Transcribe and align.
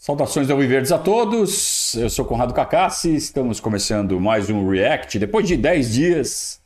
Saudações 0.00 0.48
da 0.48 0.54
Viverdes 0.54 0.92
a 0.92 0.98
todos, 0.98 1.94
eu 1.94 2.08
sou 2.08 2.24
Conrado 2.24 2.54
Cacassi, 2.54 3.14
estamos 3.14 3.60
começando 3.60 4.18
mais 4.18 4.48
um 4.48 4.66
React, 4.66 5.18
depois 5.18 5.46
de 5.46 5.58
10 5.58 5.92
dias, 5.92 6.62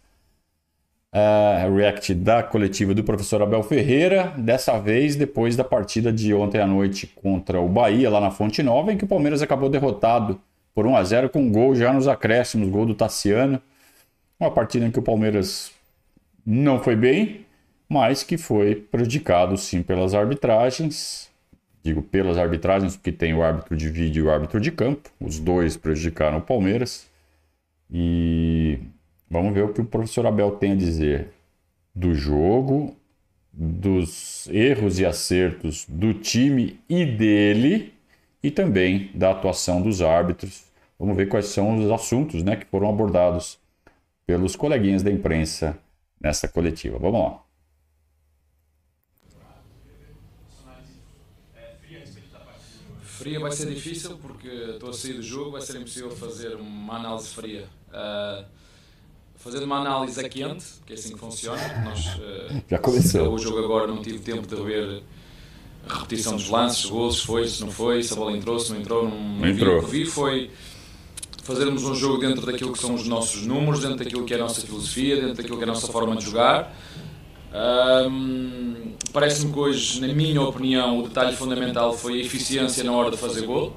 uh, 1.12 1.74
React 1.74 2.14
da 2.14 2.44
coletiva 2.44 2.94
do 2.94 3.02
professor 3.02 3.42
Abel 3.42 3.64
Ferreira, 3.64 4.32
dessa 4.38 4.78
vez 4.78 5.16
depois 5.16 5.56
da 5.56 5.64
partida 5.64 6.12
de 6.12 6.32
ontem 6.32 6.60
à 6.60 6.66
noite 6.66 7.08
contra 7.08 7.60
o 7.60 7.68
Bahia, 7.68 8.08
lá 8.08 8.20
na 8.20 8.30
Fonte 8.30 8.62
Nova, 8.62 8.92
em 8.92 8.96
que 8.96 9.02
o 9.02 9.08
Palmeiras 9.08 9.42
acabou 9.42 9.68
derrotado 9.68 10.40
por 10.72 10.86
1 10.86 10.96
a 10.96 11.02
0 11.02 11.28
com 11.28 11.40
um 11.40 11.50
gol 11.50 11.74
já 11.74 11.92
nos 11.92 12.06
acréscimos, 12.06 12.68
gol 12.68 12.86
do 12.86 12.94
Tassiano, 12.94 13.60
uma 14.38 14.52
partida 14.52 14.86
em 14.86 14.92
que 14.92 15.00
o 15.00 15.02
Palmeiras 15.02 15.72
não 16.46 16.80
foi 16.80 16.94
bem, 16.94 17.44
mas 17.88 18.22
que 18.22 18.38
foi 18.38 18.76
prejudicado 18.76 19.56
sim 19.56 19.82
pelas 19.82 20.14
arbitragens, 20.14 21.33
digo 21.84 22.02
pelas 22.02 22.38
arbitragens, 22.38 22.96
porque 22.96 23.12
tem 23.12 23.34
o 23.34 23.42
árbitro 23.42 23.76
de 23.76 23.90
vídeo 23.90 24.24
e 24.24 24.26
o 24.26 24.30
árbitro 24.30 24.58
de 24.58 24.72
campo, 24.72 25.10
os 25.20 25.38
dois 25.38 25.76
prejudicaram 25.76 26.38
o 26.38 26.42
Palmeiras. 26.42 27.06
E 27.90 28.78
vamos 29.30 29.52
ver 29.52 29.64
o 29.64 29.72
que 29.72 29.82
o 29.82 29.84
professor 29.84 30.26
Abel 30.26 30.52
tem 30.52 30.72
a 30.72 30.76
dizer 30.76 31.28
do 31.94 32.14
jogo, 32.14 32.96
dos 33.52 34.48
erros 34.50 34.98
e 34.98 35.04
acertos 35.04 35.84
do 35.86 36.14
time 36.14 36.80
e 36.88 37.04
dele, 37.04 37.92
e 38.42 38.50
também 38.50 39.10
da 39.14 39.30
atuação 39.30 39.82
dos 39.82 40.00
árbitros. 40.00 40.64
Vamos 40.98 41.16
ver 41.16 41.28
quais 41.28 41.46
são 41.46 41.78
os 41.78 41.90
assuntos 41.90 42.42
né, 42.42 42.56
que 42.56 42.64
foram 42.64 42.88
abordados 42.88 43.58
pelos 44.26 44.56
coleguinhas 44.56 45.02
da 45.02 45.10
imprensa 45.10 45.78
nessa 46.18 46.48
coletiva. 46.48 46.98
Vamos 46.98 47.20
lá. 47.20 47.43
Fria 53.24 53.40
vai 53.40 53.52
ser 53.52 53.72
difícil 53.72 54.18
porque 54.20 54.48
estou 54.48 54.90
a 54.90 54.92
sair 54.92 55.14
do 55.14 55.22
jogo, 55.22 55.52
vai 55.52 55.62
ser 55.62 55.76
impossível 55.78 56.10
fazer 56.10 56.56
uma 56.56 56.96
análise 56.96 57.28
fria. 57.28 57.64
Uh, 57.88 58.44
fazer 59.36 59.64
uma 59.64 59.78
análise 59.78 60.20
a 60.20 60.28
quente, 60.28 60.66
que 60.84 60.92
é 60.92 60.96
assim 60.96 61.14
que 61.14 61.18
funciona. 61.18 61.58
Nós, 61.86 62.04
uh, 62.16 62.62
Já 62.68 62.78
começou. 62.78 63.32
O 63.32 63.38
jogo 63.38 63.64
agora 63.64 63.86
não 63.86 64.02
tive 64.02 64.18
tempo 64.18 64.46
de 64.46 64.54
rever 64.54 65.02
a 65.88 66.00
repetição 66.00 66.36
dos 66.36 66.50
lances, 66.50 66.84
gols, 66.84 67.20
se 67.20 67.26
foi, 67.26 67.48
se 67.48 67.62
não 67.62 67.70
foi, 67.70 68.02
se 68.02 68.12
a 68.12 68.16
bola 68.16 68.36
entrou, 68.36 68.60
se 68.60 68.72
não 68.72 68.80
entrou. 68.82 69.08
Não, 69.08 69.18
não 69.18 69.48
entrou. 69.48 69.80
Vi. 69.80 69.86
O 69.86 69.88
que 69.88 69.96
vi 69.96 70.04
foi 70.04 70.50
fazermos 71.44 71.82
um 71.82 71.94
jogo 71.94 72.18
dentro 72.18 72.44
daquilo 72.44 72.74
que 72.74 72.78
são 72.78 72.94
os 72.94 73.06
nossos 73.06 73.46
números, 73.46 73.80
dentro 73.80 73.96
daquilo 73.96 74.26
que 74.26 74.34
é 74.34 74.36
a 74.36 74.40
nossa 74.40 74.60
filosofia, 74.60 75.16
dentro 75.16 75.34
daquilo 75.36 75.56
que 75.56 75.62
é 75.62 75.66
a 75.66 75.68
nossa 75.68 75.86
forma 75.86 76.14
de 76.14 76.26
jogar. 76.26 76.76
Um, 77.54 78.94
Parece-me 79.14 79.52
que 79.52 79.58
hoje, 79.60 80.00
na 80.00 80.12
minha 80.12 80.42
opinião, 80.42 80.98
o 80.98 81.06
detalhe 81.06 81.36
fundamental 81.36 81.92
foi 81.96 82.14
a 82.14 82.24
eficiência 82.24 82.82
na 82.82 82.90
hora 82.90 83.12
de 83.12 83.16
fazer 83.16 83.46
gol, 83.46 83.72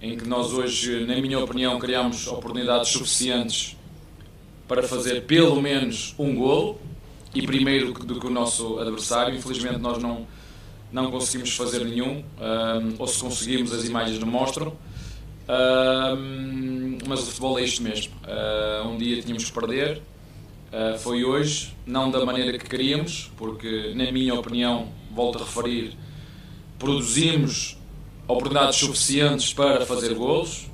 em 0.00 0.16
que 0.16 0.28
nós 0.28 0.52
hoje, 0.52 1.04
na 1.06 1.16
minha 1.20 1.40
opinião, 1.40 1.76
criámos 1.76 2.28
oportunidades 2.28 2.90
suficientes 2.90 3.76
para 4.68 4.84
fazer 4.84 5.22
pelo 5.22 5.60
menos 5.60 6.14
um 6.16 6.36
gol 6.36 6.80
e 7.34 7.44
primeiro 7.44 7.92
do 7.92 8.20
que 8.20 8.28
o 8.28 8.30
nosso 8.30 8.78
adversário. 8.78 9.34
Infelizmente, 9.34 9.78
nós 9.78 10.00
não, 10.00 10.24
não 10.92 11.10
conseguimos 11.10 11.56
fazer 11.56 11.84
nenhum, 11.84 12.18
um, 12.18 12.94
ou 12.96 13.08
se 13.08 13.20
conseguimos, 13.20 13.72
as 13.72 13.84
imagens 13.84 14.20
não 14.20 14.28
mostram. 14.28 14.72
Um, 15.48 16.98
mas 17.08 17.22
o 17.22 17.26
futebol 17.26 17.58
é 17.58 17.64
isto 17.64 17.82
mesmo. 17.82 18.14
Uh, 18.22 18.88
um 18.88 18.96
dia 18.96 19.20
tínhamos 19.20 19.46
que 19.46 19.52
perder, 19.52 20.00
Uh, 20.74 20.98
foi 20.98 21.22
hoje, 21.22 21.72
não 21.86 22.10
da 22.10 22.26
maneira 22.26 22.58
que 22.58 22.68
queríamos, 22.68 23.30
porque, 23.36 23.92
na 23.94 24.10
minha 24.10 24.34
opinião, 24.34 24.88
volto 25.14 25.38
a 25.38 25.42
referir, 25.42 25.96
produzimos 26.80 27.78
oportunidades 28.26 28.80
suficientes 28.80 29.54
para 29.54 29.86
fazer 29.86 30.14
golos. 30.14 30.68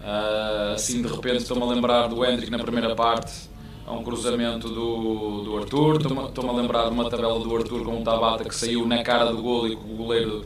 Uh, 0.00 0.74
assim, 0.74 1.00
de 1.00 1.06
repente, 1.06 1.36
estou-me 1.36 1.62
a 1.62 1.66
lembrar 1.66 2.08
do 2.08 2.24
Hendrick 2.24 2.50
na 2.50 2.58
primeira 2.58 2.96
parte, 2.96 3.48
a 3.86 3.92
um 3.92 4.02
cruzamento 4.02 4.68
do, 4.68 5.42
do 5.42 5.56
Arthur. 5.56 6.00
Estou-me 6.00 6.50
a 6.50 6.52
lembrar 6.52 6.88
de 6.88 6.90
uma 6.90 7.08
tabela 7.08 7.38
do 7.38 7.56
Arthur 7.56 7.84
com 7.84 7.98
um 7.98 8.02
Tabata 8.02 8.42
que 8.42 8.54
saiu 8.56 8.84
na 8.88 9.04
cara 9.04 9.26
do 9.26 9.40
golo 9.40 9.68
e 9.68 9.76
que 9.76 9.84
o 9.84 9.96
goleiro 9.96 10.44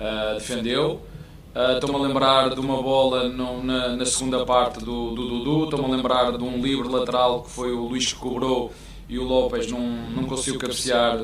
uh, 0.00 0.34
defendeu. 0.38 1.02
Uh, 1.58 1.74
Estou-me 1.74 1.96
a 1.96 2.06
lembrar 2.06 2.54
de 2.54 2.60
uma 2.60 2.80
bola 2.80 3.28
no, 3.28 3.64
na, 3.64 3.96
na, 3.96 4.06
segunda 4.06 4.46
parte 4.46 4.78
do, 4.78 5.10
do 5.10 5.26
Dudu. 5.26 5.64
Estou-me 5.64 5.86
a 5.86 5.88
lembrar 5.88 6.38
de 6.38 6.44
um 6.44 6.62
livre 6.62 6.86
lateral 6.86 7.42
que 7.42 7.50
foi 7.50 7.72
o 7.72 7.80
Luís 7.80 8.12
que 8.12 8.18
cobrou 8.20 8.72
e 9.08 9.18
o 9.18 9.24
Lopes 9.24 9.68
não, 9.68 9.80
não 9.80 10.22
conseguiu 10.22 10.60
cabecear 10.60 11.18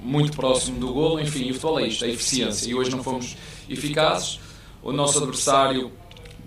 muito 0.00 0.36
próximo 0.36 0.80
do 0.80 0.92
golo. 0.92 1.20
Enfim, 1.20 1.50
o 1.50 1.54
futebol 1.54 1.78
é 1.78 1.86
isto, 1.86 2.04
é 2.04 2.10
eficiência. 2.10 2.68
E 2.68 2.74
hoje 2.74 2.90
não 2.90 3.00
fomos 3.00 3.36
eficazes. 3.70 4.40
O 4.82 4.90
nosso 4.90 5.18
adversário, 5.18 5.92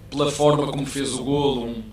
pela 0.09 0.29
forma 0.29 0.67
como 0.67 0.85
fez 0.85 1.13
o 1.13 1.23
golo, 1.23 1.63
um, 1.63 1.83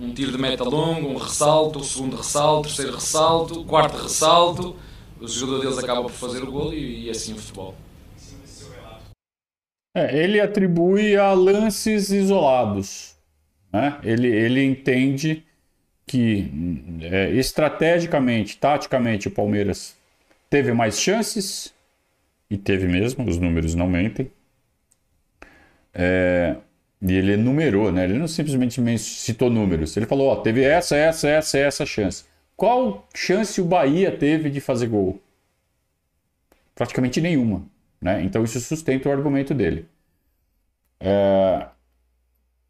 um 0.00 0.12
tiro 0.12 0.32
de 0.32 0.38
meta 0.38 0.64
longo, 0.64 1.10
um 1.10 1.16
ressalto, 1.16 1.78
o 1.78 1.84
segundo 1.84 2.16
ressalto, 2.16 2.66
terceiro 2.66 2.96
ressalto, 2.96 3.62
quarto 3.62 4.02
ressalto. 4.02 4.74
O 5.20 5.28
jogador 5.28 5.60
deles 5.60 5.78
acaba 5.78 6.02
por 6.02 6.10
fazer 6.10 6.42
o 6.42 6.50
golo 6.50 6.74
e, 6.74 7.04
e 7.04 7.10
assim 7.10 7.34
o 7.34 7.36
futebol. 7.36 7.76
É, 9.94 10.16
ele 10.16 10.40
atribui 10.40 11.16
a 11.16 11.32
lances 11.32 12.10
isolados. 12.10 13.16
Né? 13.72 13.98
Ele, 14.02 14.28
ele 14.28 14.64
entende 14.64 15.44
que 16.06 16.50
é, 17.02 17.30
estrategicamente, 17.30 18.58
taticamente, 18.58 19.28
o 19.28 19.30
Palmeiras 19.30 19.96
teve 20.48 20.72
mais 20.72 21.00
chances, 21.00 21.72
e 22.50 22.58
teve 22.58 22.88
mesmo, 22.88 23.28
os 23.28 23.38
números 23.38 23.76
não 23.76 23.88
mentem. 23.88 24.30
É, 25.94 26.56
e 27.00 27.12
ele 27.14 27.32
enumerou, 27.34 27.92
né? 27.92 28.04
ele 28.04 28.18
não 28.18 28.26
simplesmente 28.26 28.98
citou 28.98 29.48
números. 29.48 29.96
Ele 29.96 30.06
falou: 30.06 30.28
ó, 30.28 30.36
teve 30.36 30.62
essa, 30.64 30.96
essa, 30.96 31.28
essa, 31.28 31.58
essa 31.58 31.86
chance. 31.86 32.24
Qual 32.56 33.08
chance 33.14 33.60
o 33.60 33.64
Bahia 33.64 34.10
teve 34.10 34.50
de 34.50 34.60
fazer 34.60 34.88
gol? 34.88 35.22
Praticamente 36.74 37.20
nenhuma. 37.20 37.64
Né? 38.00 38.22
Então 38.22 38.42
isso 38.42 38.60
sustenta 38.60 39.08
o 39.08 39.12
argumento 39.12 39.52
dele. 39.54 39.88
É... 40.98 41.68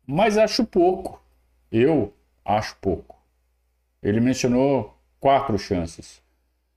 Mas 0.07 0.37
acho 0.37 0.65
pouco. 0.65 1.23
Eu 1.71 2.13
acho 2.45 2.77
pouco. 2.81 3.17
Ele 4.03 4.21
mencionou 4.21 4.99
quatro 5.21 5.59
chances. 5.59 6.21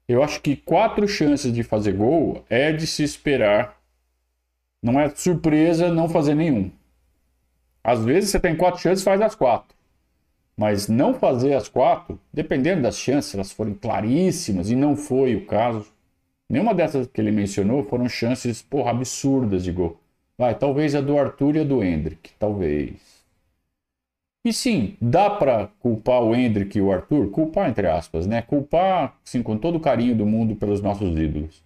Eu 0.07 0.21
acho 0.21 0.41
que 0.41 0.55
quatro 0.55 1.07
chances 1.07 1.51
de 1.51 1.63
fazer 1.63 1.93
gol 1.93 2.43
é 2.49 2.71
de 2.71 2.85
se 2.85 3.03
esperar. 3.03 3.81
Não 4.81 4.99
é 4.99 5.09
surpresa 5.09 5.91
não 5.91 6.09
fazer 6.09 6.35
nenhum. 6.35 6.69
Às 7.83 8.03
vezes 8.03 8.29
você 8.29 8.39
tem 8.39 8.55
quatro 8.55 8.81
chances, 8.81 9.03
faz 9.03 9.21
as 9.21 9.33
quatro. 9.33 9.75
Mas 10.55 10.87
não 10.87 11.13
fazer 11.13 11.53
as 11.53 11.67
quatro, 11.67 12.19
dependendo 12.31 12.83
das 12.83 12.97
chances, 12.97 13.33
elas 13.33 13.51
forem 13.51 13.73
claríssimas, 13.73 14.69
e 14.69 14.75
não 14.75 14.95
foi 14.95 15.35
o 15.35 15.45
caso, 15.45 15.91
Nenhuma 16.53 16.75
dessas 16.75 17.07
que 17.07 17.19
ele 17.19 17.31
mencionou 17.31 17.83
foram 17.83 18.07
chances, 18.07 18.61
porra, 18.61 18.91
absurdas 18.91 19.63
de 19.63 19.71
gol. 19.71 19.99
Vai, 20.37 20.53
talvez 20.53 20.93
a 20.93 21.01
do 21.01 21.17
Arthur 21.17 21.55
e 21.55 21.61
a 21.61 21.63
do 21.63 21.83
Hendrick, 21.83 22.29
talvez. 22.37 23.25
E 24.45 24.53
sim, 24.53 24.95
dá 25.01 25.31
para 25.31 25.69
culpar 25.79 26.21
o 26.21 26.35
Hendrick 26.35 26.77
e 26.77 26.81
o 26.81 26.91
Arthur? 26.91 27.31
Culpar 27.31 27.67
entre 27.67 27.87
aspas, 27.87 28.27
né? 28.27 28.43
Culpar, 28.43 29.17
sim, 29.23 29.41
com 29.41 29.57
todo 29.57 29.77
o 29.77 29.79
carinho 29.79 30.15
do 30.15 30.27
mundo 30.27 30.55
pelos 30.55 30.79
nossos 30.79 31.17
ídolos. 31.17 31.63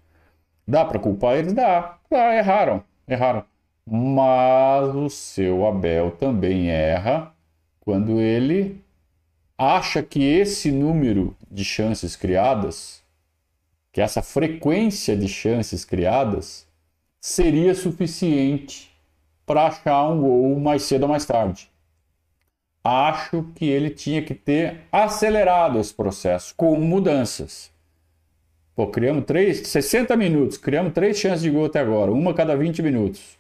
Dá 0.66 0.86
para 0.86 1.00
culpar 1.00 1.36
eles? 1.36 1.52
Dá. 1.52 1.98
Ah, 2.10 2.36
erraram, 2.36 2.82
erraram. 3.06 3.44
Mas 3.86 4.96
o 4.96 5.10
seu 5.10 5.68
Abel 5.68 6.12
também 6.12 6.70
erra 6.70 7.34
quando 7.82 8.22
ele 8.22 8.82
acha 9.58 10.02
que 10.02 10.24
esse 10.24 10.72
número 10.72 11.36
de 11.52 11.66
chances 11.66 12.16
criadas 12.16 13.06
que 13.98 14.02
essa 14.02 14.22
frequência 14.22 15.18
de 15.18 15.28
chances 15.28 15.84
criadas 15.84 16.68
seria 17.20 17.74
suficiente 17.74 18.96
para 19.44 19.66
achar 19.66 20.08
um 20.10 20.22
gol 20.22 20.60
mais 20.60 20.84
cedo 20.84 21.02
ou 21.02 21.10
mais 21.10 21.26
tarde. 21.26 21.68
Acho 22.84 23.42
que 23.56 23.66
ele 23.66 23.90
tinha 23.90 24.22
que 24.22 24.36
ter 24.36 24.82
acelerado 24.92 25.80
esse 25.80 25.92
processo 25.92 26.54
com 26.56 26.80
mudanças. 26.80 27.72
Pô, 28.76 28.86
criamos 28.86 29.26
três, 29.26 29.68
60 29.68 30.16
minutos, 30.16 30.60
criamos 30.60 30.94
três 30.94 31.18
chances 31.18 31.42
de 31.42 31.50
gol 31.50 31.66
até 31.66 31.80
agora, 31.80 32.12
uma 32.12 32.30
a 32.30 32.36
cada 32.36 32.56
20 32.56 32.84
minutos. 32.84 33.36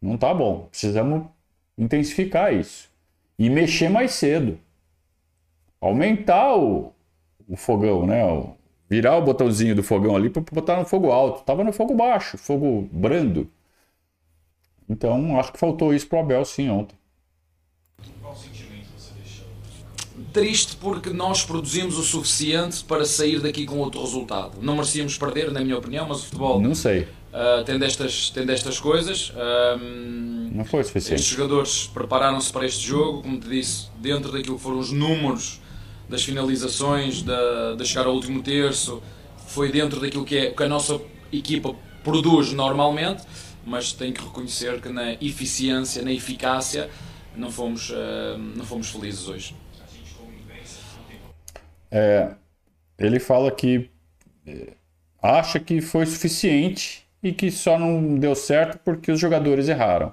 Não 0.00 0.16
tá 0.16 0.32
bom. 0.32 0.68
Precisamos 0.70 1.26
intensificar 1.76 2.54
isso. 2.54 2.88
E 3.36 3.50
mexer 3.50 3.88
mais 3.88 4.12
cedo. 4.12 4.56
Aumentar 5.80 6.56
o, 6.56 6.92
o 7.48 7.56
fogão, 7.56 8.06
né? 8.06 8.24
O, 8.24 8.61
virar 8.92 9.16
o 9.16 9.22
botãozinho 9.22 9.74
do 9.74 9.82
fogão 9.82 10.14
ali 10.14 10.28
para 10.28 10.42
botar 10.52 10.78
no 10.78 10.84
fogo 10.84 11.10
alto. 11.10 11.42
Tava 11.44 11.64
no 11.64 11.72
fogo 11.72 11.94
baixo, 11.94 12.36
fogo 12.36 12.86
brando. 12.92 13.48
Então, 14.86 15.40
acho 15.40 15.50
que 15.50 15.58
faltou 15.58 15.94
isso 15.94 16.06
pro 16.06 16.18
Abel 16.18 16.44
sim 16.44 16.68
ontem. 16.68 16.94
Qual 18.20 18.36
sentimento 18.36 18.88
você 18.94 19.12
deixou? 19.14 19.46
Triste 20.30 20.76
porque 20.76 21.08
nós 21.08 21.42
produzimos 21.42 21.96
o 21.96 22.02
suficiente 22.02 22.84
para 22.84 23.06
sair 23.06 23.40
daqui 23.40 23.64
com 23.64 23.78
outro 23.78 24.02
resultado. 24.02 24.58
Não 24.60 24.74
merecíamos 24.74 25.16
perder, 25.16 25.50
na 25.50 25.60
minha 25.60 25.78
opinião, 25.78 26.06
mas 26.06 26.18
o 26.18 26.24
futebol. 26.26 26.60
Não 26.60 26.74
sei. 26.74 27.08
uh, 27.32 27.64
tendo, 27.64 27.86
estas, 27.86 28.28
tendo 28.28 28.52
estas 28.52 28.78
coisas. 28.78 29.32
Não 30.52 30.66
foi 30.66 30.84
suficiente. 30.84 31.18
Estes 31.18 31.34
jogadores 31.34 31.86
prepararam-se 31.86 32.52
para 32.52 32.66
este 32.66 32.86
jogo, 32.86 33.22
como 33.22 33.40
te 33.40 33.48
disse, 33.48 33.88
dentro 33.96 34.30
daquilo 34.30 34.56
que 34.56 34.62
foram 34.62 34.78
os 34.78 34.92
números 34.92 35.61
das 36.12 36.22
finalizações, 36.22 37.22
da, 37.22 37.74
de 37.74 37.86
chegar 37.86 38.04
ao 38.04 38.12
último 38.12 38.42
terço, 38.42 39.02
foi 39.46 39.72
dentro 39.72 39.98
daquilo 39.98 40.26
que, 40.26 40.36
é, 40.36 40.50
que 40.50 40.62
a 40.62 40.68
nossa 40.68 41.00
equipa 41.32 41.74
produz 42.04 42.52
normalmente, 42.52 43.22
mas 43.64 43.94
tenho 43.94 44.12
que 44.12 44.22
reconhecer 44.22 44.78
que 44.82 44.90
na 44.90 45.14
eficiência, 45.14 46.02
na 46.02 46.12
eficácia, 46.12 46.90
não 47.34 47.50
fomos, 47.50 47.88
uh, 47.88 48.36
não 48.36 48.62
fomos 48.66 48.90
felizes 48.90 49.26
hoje. 49.26 49.56
É, 51.90 52.34
ele 52.98 53.18
fala 53.18 53.50
que 53.50 53.88
é, 54.46 54.74
acha 55.22 55.58
que 55.58 55.80
foi 55.80 56.04
suficiente 56.04 57.06
e 57.22 57.32
que 57.32 57.50
só 57.50 57.78
não 57.78 58.16
deu 58.16 58.34
certo 58.34 58.78
porque 58.84 59.10
os 59.10 59.18
jogadores 59.18 59.66
erraram. 59.66 60.12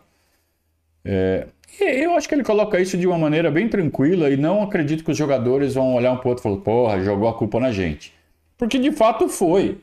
É, 1.04 1.48
eu 1.80 2.14
acho 2.16 2.28
que 2.28 2.36
ele 2.36 2.44
coloca 2.44 2.80
isso 2.80 2.98
de 2.98 3.08
uma 3.08 3.18
maneira 3.18 3.50
bem 3.50 3.68
tranquila 3.68 4.30
e 4.30 4.38
não 4.38 4.62
acredito 4.62 5.04
que 5.04 5.12
os 5.12 5.18
jogadores 5.18 5.76
vão 5.76 5.96
olhar 5.96 6.12
um 6.12 6.18
para 6.18 6.28
o 6.28 6.30
outro 6.30 6.42
e 6.42 6.44
falar, 6.44 6.62
porra, 6.62 7.04
jogou 7.04 7.28
a 7.28 7.34
culpa 7.34 7.60
na 7.60 7.72
gente. 7.72 8.14
Porque 8.58 8.78
de 8.78 8.92
fato 8.92 9.28
foi. 9.30 9.80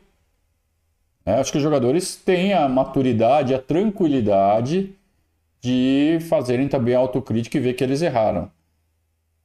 É, 1.24 1.34
acho 1.34 1.50
que 1.50 1.58
os 1.58 1.62
jogadores 1.62 2.16
têm 2.16 2.52
a 2.52 2.68
maturidade, 2.68 3.54
a 3.54 3.58
tranquilidade 3.58 4.94
de 5.60 6.18
fazerem 6.28 6.68
também 6.68 6.94
a 6.94 6.98
autocrítica 6.98 7.58
e 7.58 7.60
ver 7.60 7.72
que 7.74 7.82
eles 7.82 8.02
erraram. 8.02 8.50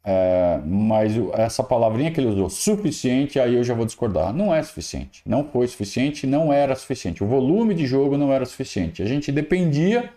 É, 0.03 0.59
mas 0.65 1.13
essa 1.33 1.63
palavrinha 1.63 2.11
que 2.11 2.19
ele 2.19 2.27
usou, 2.27 2.49
suficiente, 2.49 3.39
aí 3.39 3.55
eu 3.55 3.63
já 3.63 3.73
vou 3.73 3.85
discordar. 3.85 4.33
Não 4.33 4.53
é 4.53 4.61
suficiente. 4.61 5.21
Não 5.25 5.43
foi 5.43 5.67
suficiente, 5.67 6.27
não 6.27 6.51
era 6.51 6.75
suficiente. 6.75 7.23
O 7.23 7.27
volume 7.27 7.73
de 7.73 7.85
jogo 7.85 8.17
não 8.17 8.31
era 8.31 8.45
suficiente. 8.45 9.01
A 9.01 9.05
gente 9.05 9.31
dependia 9.31 10.11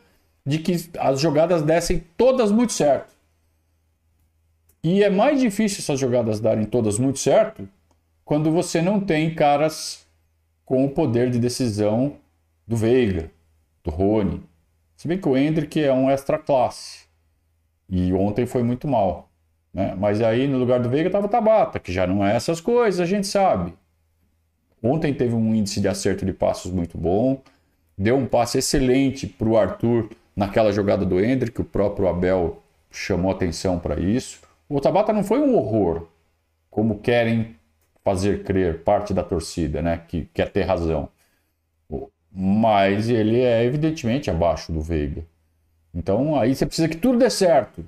de 0.47 0.59
que 0.59 0.91
as 0.99 1.21
jogadas 1.21 1.63
dessem 1.63 2.05
todas 2.17 2.51
muito 2.51 2.73
certo. 2.73 3.13
E 4.83 5.03
é 5.03 5.09
mais 5.09 5.41
difícil 5.41 5.79
essas 5.79 5.99
jogadas 5.99 6.41
darem 6.41 6.67
todas 6.67 6.99
muito 6.99 7.19
certo 7.19 7.67
quando 8.25 8.51
você 8.51 8.83
não 8.83 9.01
tem 9.01 9.35
caras 9.35 10.07
com 10.65 10.85
o 10.85 10.91
poder 10.91 11.31
de 11.31 11.39
decisão 11.39 12.17
do 12.67 12.77
Veiga, 12.77 13.31
do 13.83 13.91
Rony. 13.91 14.43
Se 14.97 15.09
bem 15.09 15.19
que 15.19 15.29
o 15.29 15.37
Hendrick 15.37 15.83
é 15.83 15.93
um 15.93 16.11
extra 16.11 16.39
classe. 16.39 17.05
E 17.89 18.13
ontem 18.13 18.47
foi 18.47 18.63
muito 18.63 18.89
mal. 18.89 19.29
Né? 19.73 19.95
Mas 19.99 20.21
aí 20.23 20.47
no 20.47 20.59
lugar 20.59 20.81
do 20.81 20.89
Veiga 20.89 21.09
estava 21.09 21.27
o 21.27 21.31
Tabata, 21.31 21.79
que 21.81 21.93
já 21.93 22.07
não 22.07 22.25
é 22.25 22.35
essas 22.35 22.61
coisas, 22.61 23.01
a 23.01 23.07
gente 23.07 23.27
sabe. 23.27 23.75
Ontem 24.83 25.15
teve 25.15 25.35
um 25.35 25.55
índice 25.55 25.81
de 25.81 25.89
acerto 25.89 26.25
de 26.27 26.33
passos 26.33 26.71
muito 26.71 26.99
bom, 26.99 27.43
deu 27.97 28.17
um 28.17 28.27
passe 28.27 28.59
excelente 28.59 29.27
para 29.27 29.49
o 29.49 29.57
Arthur 29.57 30.11
naquela 30.35 30.73
jogada 30.73 31.05
do 31.05 31.21
Hendrick, 31.21 31.61
o 31.61 31.65
próprio 31.65 32.09
Abel 32.09 32.63
chamou 32.91 33.31
atenção 33.31 33.79
para 33.79 34.01
isso. 34.01 34.41
O 34.69 34.81
Tabata 34.81 35.13
não 35.13 35.25
foi 35.25 35.41
um 35.41 35.57
horror, 35.57 36.07
como 36.71 36.99
querem 36.99 37.57
fazer 38.05 38.45
crer 38.45 38.83
parte 38.83 39.15
da 39.15 39.23
torcida, 39.23 39.81
né? 39.81 40.03
que 40.09 40.29
quer 40.33 40.51
ter 40.51 40.63
razão. 40.63 41.09
Mas 42.31 43.09
ele 43.09 43.41
é 43.41 43.65
evidentemente 43.65 44.31
abaixo 44.31 44.73
do 44.73 44.81
Veiga. 44.81 45.25
Então 45.95 46.39
aí 46.39 46.55
você 46.55 46.67
precisa 46.67 46.89
que 46.89 46.97
tudo 46.97 47.19
dê 47.19 47.31
certo. 47.31 47.85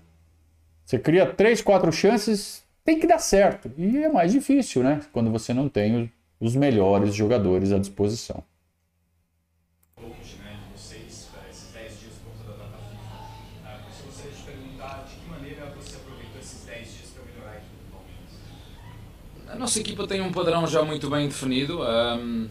Você 0.84 0.99
cria 0.99 1.26
três, 1.26 1.60
quatro 1.60 1.90
chances, 1.90 2.64
tem 2.84 3.00
que 3.00 3.06
dar 3.06 3.19
certo. 3.19 3.70
E 3.76 4.04
é 4.04 4.08
mais 4.08 4.32
difícil, 4.32 4.84
né? 4.84 5.00
Quando 5.12 5.31
você 5.32 5.52
não 5.52 5.69
tem 5.69 6.12
os 6.38 6.54
melhores 6.54 7.14
jogadores 7.14 7.72
à 7.72 7.78
disposição. 7.78 8.44
A 19.56 19.58
nossa 19.58 19.80
equipa 19.80 20.06
tem 20.06 20.20
um 20.20 20.30
padrão 20.30 20.66
já 20.66 20.82
muito 20.82 21.08
bem 21.08 21.28
definido. 21.28 21.80
Um, 21.80 22.46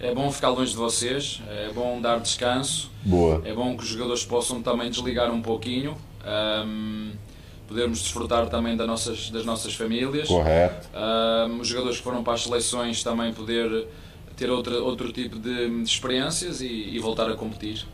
é 0.00 0.12
bom 0.12 0.28
ficar 0.32 0.48
longe 0.48 0.72
de 0.72 0.76
vocês, 0.76 1.40
é 1.48 1.70
bom 1.72 2.00
dar 2.00 2.18
descanso. 2.18 2.90
Boa. 3.04 3.40
É 3.44 3.54
bom 3.54 3.76
que 3.76 3.84
os 3.84 3.88
jogadores 3.88 4.24
possam 4.24 4.60
também 4.60 4.90
desligar 4.90 5.30
um 5.30 5.40
pouquinho. 5.40 5.96
Um, 6.66 7.12
podermos 7.68 8.00
desfrutar 8.00 8.48
também 8.48 8.76
das 8.76 8.88
nossas, 8.88 9.30
das 9.30 9.44
nossas 9.44 9.72
famílias. 9.76 10.26
Correto. 10.26 10.88
Um, 10.92 11.60
os 11.60 11.68
jogadores 11.68 11.98
que 11.98 12.02
foram 12.02 12.24
para 12.24 12.32
as 12.32 12.42
seleções 12.42 13.04
também 13.04 13.32
poder 13.32 13.86
ter 14.36 14.50
outra, 14.50 14.82
outro 14.82 15.12
tipo 15.12 15.38
de, 15.38 15.70
de 15.70 15.88
experiências 15.88 16.60
e, 16.60 16.66
e, 16.66 16.98
voltar 16.98 17.30
a 17.30 17.36
competir. 17.36 17.86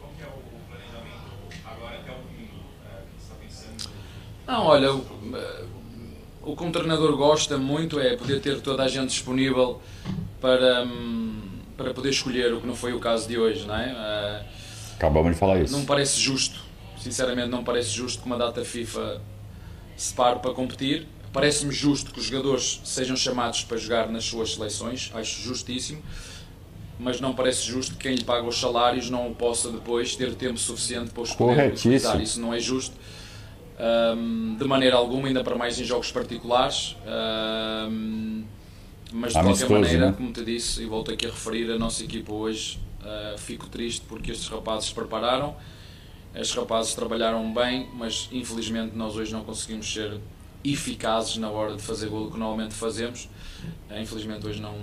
Qual 0.00 0.10
é 0.18 0.24
o 0.24 0.70
planejamento 0.70 1.66
agora 1.66 1.96
até 1.96 2.12
o 2.12 2.14
domingo? 2.14 2.64
Que 3.12 3.22
está 3.22 3.34
pensando? 3.34 3.90
Não, 4.46 4.64
olha, 4.64 4.88
o, 6.46 6.56
que 6.56 6.64
um 6.64 6.72
treinador 6.72 7.16
gosta 7.16 7.58
muito 7.58 7.98
é 7.98 8.16
poder 8.16 8.40
ter 8.40 8.60
toda 8.60 8.82
a 8.82 8.88
gente 8.88 9.08
disponível 9.08 9.80
para, 10.40 10.84
hum, 10.84 11.40
para 11.76 11.92
poder 11.92 12.10
escolher, 12.10 12.52
o 12.52 12.60
que 12.60 12.66
não 12.66 12.74
foi 12.76 12.92
o 12.92 13.00
caso 13.00 13.28
de 13.28 13.38
hoje, 13.38 13.66
não 13.66 13.74
é? 13.74 13.90
Ah, 13.90 14.42
Acabamos 14.96 15.32
de 15.32 15.38
falar 15.38 15.60
isso. 15.60 15.72
Não 15.76 15.84
parece 15.84 16.20
justo 16.20 16.64
Sinceramente, 17.04 17.48
não 17.48 17.62
parece 17.62 17.90
justo 17.90 18.22
que 18.22 18.26
uma 18.26 18.38
data 18.38 18.64
FIFA 18.64 19.20
se 19.94 20.14
pare 20.14 20.38
para 20.38 20.54
competir. 20.54 21.06
Parece-me 21.34 21.70
justo 21.70 22.10
que 22.10 22.18
os 22.18 22.24
jogadores 22.24 22.80
sejam 22.82 23.14
chamados 23.14 23.62
para 23.62 23.76
jogar 23.76 24.08
nas 24.08 24.24
suas 24.24 24.54
seleções, 24.54 25.12
acho 25.14 25.42
justíssimo, 25.42 26.00
mas 26.98 27.20
não 27.20 27.34
parece 27.34 27.66
justo 27.66 27.94
que 27.96 28.04
quem 28.04 28.14
lhe 28.14 28.24
paga 28.24 28.46
os 28.46 28.58
salários 28.58 29.10
não 29.10 29.34
possa 29.34 29.70
depois 29.70 30.16
ter 30.16 30.34
tempo 30.34 30.58
suficiente 30.58 31.10
para 31.10 31.24
os 31.24 31.34
poder 31.34 31.72
utilizar. 31.72 32.18
Isso 32.22 32.40
não 32.40 32.54
é 32.54 32.58
justo 32.58 32.96
um, 33.78 34.56
de 34.56 34.64
maneira 34.64 34.96
alguma, 34.96 35.28
ainda 35.28 35.42
para 35.42 35.56
mais 35.56 35.78
em 35.78 35.84
jogos 35.84 36.10
particulares. 36.12 36.96
Um, 37.06 38.44
mas 39.12 39.32
de 39.32 39.40
qualquer 39.40 39.68
maneira, 39.68 40.06
né? 40.06 40.14
como 40.16 40.32
te 40.32 40.44
disse, 40.44 40.82
e 40.82 40.86
volto 40.86 41.12
aqui 41.12 41.26
a 41.26 41.30
referir, 41.30 41.70
a 41.70 41.78
nossa 41.78 42.02
equipa 42.02 42.32
hoje 42.32 42.80
uh, 43.00 43.38
fico 43.38 43.68
triste 43.68 44.02
porque 44.08 44.32
estes 44.32 44.48
rapazes 44.48 44.88
se 44.88 44.94
prepararam 44.94 45.54
os 46.40 46.52
rapazes 46.54 46.94
trabalharam 46.94 47.52
bem, 47.52 47.88
mas 47.94 48.28
infelizmente 48.32 48.96
nós 48.96 49.16
hoje 49.16 49.32
não 49.32 49.44
conseguimos 49.44 49.92
ser 49.92 50.18
eficazes 50.64 51.36
na 51.36 51.50
hora 51.50 51.76
de 51.76 51.82
fazer 51.82 52.08
golo 52.08 52.30
que 52.30 52.38
normalmente 52.38 52.74
fazemos. 52.74 53.28
Eh, 53.90 54.02
infelizmente 54.02 54.46
hoje 54.46 54.60
não, 54.60 54.74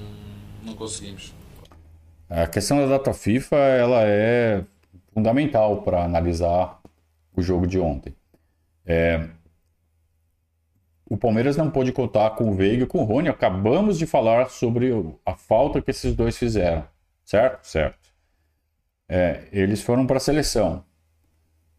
não 0.63 0.73
conseguimos. 0.73 1.33
A 2.29 2.47
questão 2.47 2.77
da 2.77 2.85
data 2.85 3.13
FIFA 3.13 3.57
ela 3.57 4.01
é 4.03 4.63
fundamental 5.13 5.81
para 5.81 6.05
analisar 6.05 6.79
o 7.35 7.41
jogo 7.41 7.67
de 7.67 7.79
ontem. 7.79 8.15
É... 8.85 9.27
O 11.09 11.17
Palmeiras 11.17 11.57
não 11.57 11.69
pôde 11.69 11.91
contar 11.91 12.31
com 12.31 12.49
o 12.49 12.55
Veiga 12.55 12.83
e 12.83 12.87
com 12.87 12.99
o 12.99 13.03
Rony. 13.03 13.27
Acabamos 13.27 13.97
de 13.97 14.05
falar 14.05 14.49
sobre 14.49 14.91
a 15.25 15.35
falta 15.35 15.81
que 15.81 15.91
esses 15.91 16.15
dois 16.15 16.37
fizeram. 16.37 16.87
Certo? 17.25 17.65
Certo. 17.65 17.99
É, 19.09 19.43
eles 19.51 19.81
foram 19.81 20.07
para 20.07 20.17
a 20.17 20.21
seleção. 20.21 20.85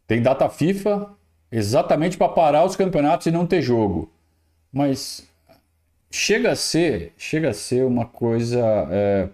Tem 0.06 0.20
data 0.20 0.48
FIFA 0.50 1.16
exatamente 1.50 2.18
para 2.18 2.28
parar 2.28 2.64
os 2.64 2.76
campeonatos 2.76 3.26
e 3.26 3.30
não 3.30 3.46
ter 3.46 3.62
jogo. 3.62 4.12
Mas 4.70 5.26
chega 6.10 6.52
a 6.52 6.56
ser, 6.56 7.14
chega 7.16 7.48
a 7.50 7.54
ser 7.54 7.84
uma 7.84 8.06
coisa. 8.06 8.60
É... 8.90 9.28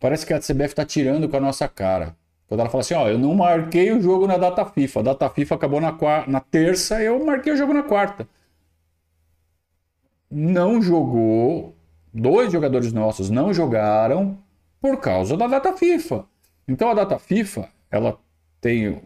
Parece 0.00 0.26
que 0.26 0.32
a 0.34 0.40
CBF 0.40 0.66
está 0.66 0.84
tirando 0.84 1.28
com 1.28 1.36
a 1.36 1.40
nossa 1.40 1.68
cara. 1.68 2.16
Quando 2.48 2.60
ela 2.60 2.70
fala 2.70 2.80
assim, 2.80 2.94
ó, 2.94 3.08
eu 3.08 3.18
não 3.18 3.34
marquei 3.34 3.90
o 3.92 4.00
jogo 4.00 4.26
na 4.26 4.36
data 4.36 4.64
FIFA. 4.64 5.00
A 5.00 5.02
data 5.02 5.30
FIFA 5.30 5.54
acabou 5.56 5.80
na, 5.80 5.96
na 6.28 6.40
terça, 6.40 7.02
eu 7.02 7.24
marquei 7.24 7.52
o 7.52 7.56
jogo 7.56 7.74
na 7.74 7.82
quarta. 7.82 8.28
Não 10.30 10.80
jogou. 10.80 11.74
Dois 12.14 12.52
jogadores 12.52 12.92
nossos 12.92 13.30
não 13.30 13.52
jogaram 13.52 14.38
por 14.80 14.98
causa 15.00 15.36
da 15.36 15.46
data 15.46 15.72
FIFA. 15.72 16.24
Então 16.68 16.88
a 16.88 16.94
data 16.94 17.18
FIFA, 17.18 17.68
ela 17.90 18.18
tem 18.60 19.02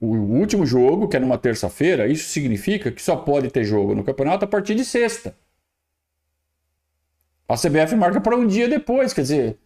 o 0.00 0.06
último 0.06 0.64
jogo, 0.64 1.08
que 1.08 1.16
é 1.16 1.20
numa 1.20 1.38
terça-feira, 1.38 2.06
isso 2.06 2.28
significa 2.28 2.90
que 2.90 3.02
só 3.02 3.16
pode 3.16 3.50
ter 3.50 3.64
jogo 3.64 3.94
no 3.94 4.04
campeonato 4.04 4.44
a 4.44 4.48
partir 4.48 4.74
de 4.74 4.84
sexta. 4.84 5.34
A 7.48 7.56
CBF 7.56 7.94
marca 7.96 8.20
para 8.20 8.36
um 8.36 8.46
dia 8.46 8.68
depois, 8.68 9.12
quer 9.12 9.22
dizer, 9.22 9.58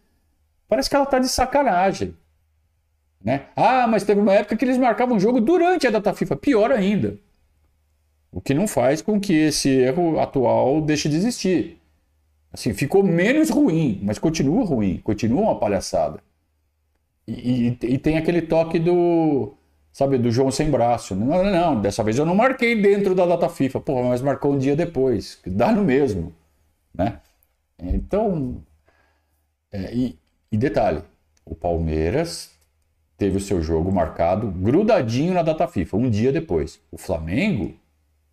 parece 0.67 0.89
que 0.89 0.95
ela 0.95 1.05
está 1.05 1.19
de 1.19 1.29
sacanagem. 1.29 2.15
Né? 3.23 3.47
Ah, 3.55 3.85
mas 3.87 4.03
teve 4.03 4.21
uma 4.21 4.33
época 4.33 4.55
que 4.55 4.63
eles 4.63 4.77
marcavam 4.77 5.19
jogo 5.19 5.41
durante 5.41 5.85
a 5.85 5.91
data 5.91 6.13
FIFA, 6.13 6.35
pior 6.37 6.71
ainda. 6.71 7.17
O 8.31 8.39
que 8.39 8.53
não 8.53 8.67
faz 8.67 9.01
com 9.01 9.19
que 9.19 9.33
esse 9.33 9.69
erro 9.69 10.19
atual 10.19 10.81
deixe 10.81 11.09
de 11.09 11.17
existir. 11.17 11.79
Assim, 12.51 12.73
ficou 12.73 13.03
menos 13.03 13.49
ruim, 13.49 13.99
mas 14.03 14.17
continua 14.17 14.65
ruim, 14.65 14.97
continua 15.03 15.41
uma 15.41 15.59
palhaçada. 15.59 16.19
E, 17.27 17.77
e, 17.81 17.93
e, 17.93 17.97
tem 17.99 18.17
aquele 18.17 18.41
toque 18.41 18.79
do, 18.79 19.53
sabe, 19.91 20.17
do 20.17 20.31
João 20.31 20.49
sem 20.49 20.69
braço. 20.71 21.15
Não, 21.15 21.43
não, 21.43 21.51
não, 21.51 21.81
dessa 21.81 22.03
vez 22.03 22.17
eu 22.17 22.25
não 22.25 22.33
marquei 22.35 22.79
dentro 22.81 23.13
da 23.13 23.25
data 23.25 23.49
FIFA. 23.49 23.79
Porra, 23.81 24.09
mas 24.09 24.21
marcou 24.21 24.53
um 24.53 24.57
dia 24.57 24.75
depois. 24.75 25.39
Dá 25.45 25.71
no 25.71 25.83
mesmo, 25.83 26.33
né? 26.93 27.19
Então, 27.79 28.63
é, 29.71 29.93
e, 29.93 30.19
E 30.51 30.57
detalhe, 30.57 31.03
o 31.45 31.55
Palmeiras 31.55 32.51
teve 33.19 33.35
o 33.35 33.41
seu 33.41 33.61
jogo 33.61 33.91
marcado 33.91 34.47
grudadinho 34.49 35.33
na 35.33 35.43
data 35.43 35.67
FIFA, 35.67 35.97
um 35.97 36.09
dia 36.09 36.31
depois. 36.31 36.81
O 36.89 36.97
Flamengo 36.97 37.75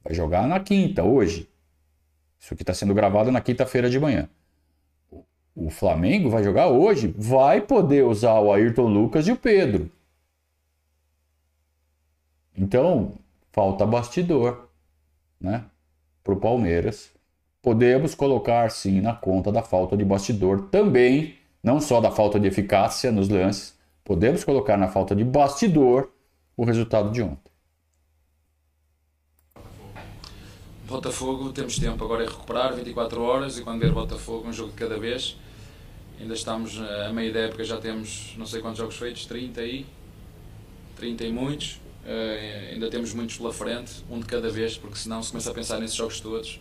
vai 0.02 0.14
jogar 0.14 0.46
na 0.46 0.60
quinta, 0.60 1.02
hoje. 1.02 1.50
Isso 2.38 2.54
aqui 2.54 2.62
está 2.62 2.72
sendo 2.72 2.94
gravado 2.94 3.32
na 3.32 3.40
quinta-feira 3.40 3.90
de 3.90 3.98
manhã. 3.98 4.28
O 5.56 5.70
Flamengo 5.70 6.30
vai 6.30 6.44
jogar 6.44 6.68
hoje, 6.68 7.12
vai 7.18 7.60
poder 7.60 8.04
usar 8.04 8.38
o 8.38 8.52
Ayrton 8.52 8.86
Lucas 8.86 9.26
e 9.26 9.32
o 9.32 9.36
Pedro. 9.36 9.90
Então, 12.56 13.14
falta 13.50 13.84
bastidor, 13.84 14.68
né? 15.40 15.64
Para 16.22 16.34
o 16.34 16.40
Palmeiras. 16.40 17.10
Podemos 17.60 18.14
colocar 18.14 18.70
sim 18.70 19.00
na 19.00 19.14
conta 19.14 19.50
da 19.50 19.62
falta 19.62 19.96
de 19.96 20.04
bastidor 20.04 20.68
também, 20.70 21.34
não 21.60 21.80
só 21.80 22.00
da 22.00 22.12
falta 22.12 22.38
de 22.38 22.46
eficácia 22.46 23.10
nos 23.10 23.28
lances, 23.28 23.75
podemos 24.06 24.44
colocar 24.44 24.78
na 24.78 24.86
falta 24.86 25.14
de 25.14 25.24
bastidor 25.24 26.10
o 26.56 26.64
resultado 26.64 27.10
de 27.10 27.20
ontem. 27.20 27.52
Botafogo, 30.86 31.52
temos 31.52 31.76
tempo 31.78 32.04
agora 32.04 32.24
a 32.24 32.28
recuperar, 32.28 32.72
24 32.72 33.20
horas, 33.20 33.58
e 33.58 33.62
quando 33.62 33.80
ver 33.80 33.90
Botafogo, 33.92 34.48
um 34.48 34.52
jogo 34.52 34.70
de 34.70 34.76
cada 34.76 34.96
vez. 34.96 35.36
Ainda 36.20 36.32
estamos 36.32 36.80
a 36.80 37.12
meio 37.12 37.34
da 37.34 37.40
época, 37.40 37.64
já 37.64 37.76
temos 37.78 38.34
não 38.38 38.46
sei 38.46 38.62
quantos 38.62 38.78
jogos 38.78 38.96
feitos, 38.96 39.26
30 39.26 39.62
e 39.64 39.84
30 40.94 41.24
e 41.24 41.32
muitos. 41.32 41.80
Uh, 42.04 42.72
ainda 42.72 42.88
temos 42.88 43.12
muitos 43.12 43.36
pela 43.36 43.52
frente, 43.52 44.04
um 44.08 44.20
de 44.20 44.26
cada 44.26 44.48
vez, 44.48 44.78
porque 44.78 44.96
senão 44.96 45.20
se 45.24 45.32
começa 45.32 45.50
a 45.50 45.54
pensar 45.54 45.80
nesses 45.80 45.96
jogos 45.96 46.20
todos. 46.20 46.60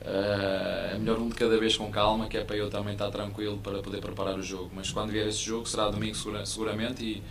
Uh, 0.00 0.94
é 0.94 0.98
melhor 0.98 1.18
um 1.18 1.28
de 1.28 1.34
cada 1.34 1.58
vez 1.58 1.76
com 1.76 1.90
calma, 1.90 2.26
que 2.26 2.36
é 2.38 2.44
para 2.44 2.56
eu 2.56 2.70
também 2.70 2.94
estar 2.94 3.10
tranquilo 3.10 3.58
para 3.58 3.82
poder 3.82 4.00
preparar 4.00 4.38
o 4.38 4.42
jogo. 4.42 4.70
Mas 4.74 4.90
quando 4.90 5.10
vier 5.10 5.26
esse 5.26 5.38
jogo, 5.38 5.66
será 5.66 5.90
domingo 5.90 6.14
segura, 6.14 6.46
seguramente, 6.46 7.04
e, 7.04 7.22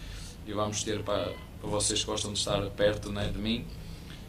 e, 0.45 0.53
vamos 0.53 0.83
ter 0.83 1.01
para, 1.01 1.31
para 1.59 1.69
vocês 1.69 2.01
que 2.01 2.05
gostam 2.05 2.31
de 2.31 2.39
estar 2.39 2.61
perto 2.71 3.11
né, 3.11 3.27
de 3.27 3.39
mim, 3.39 3.65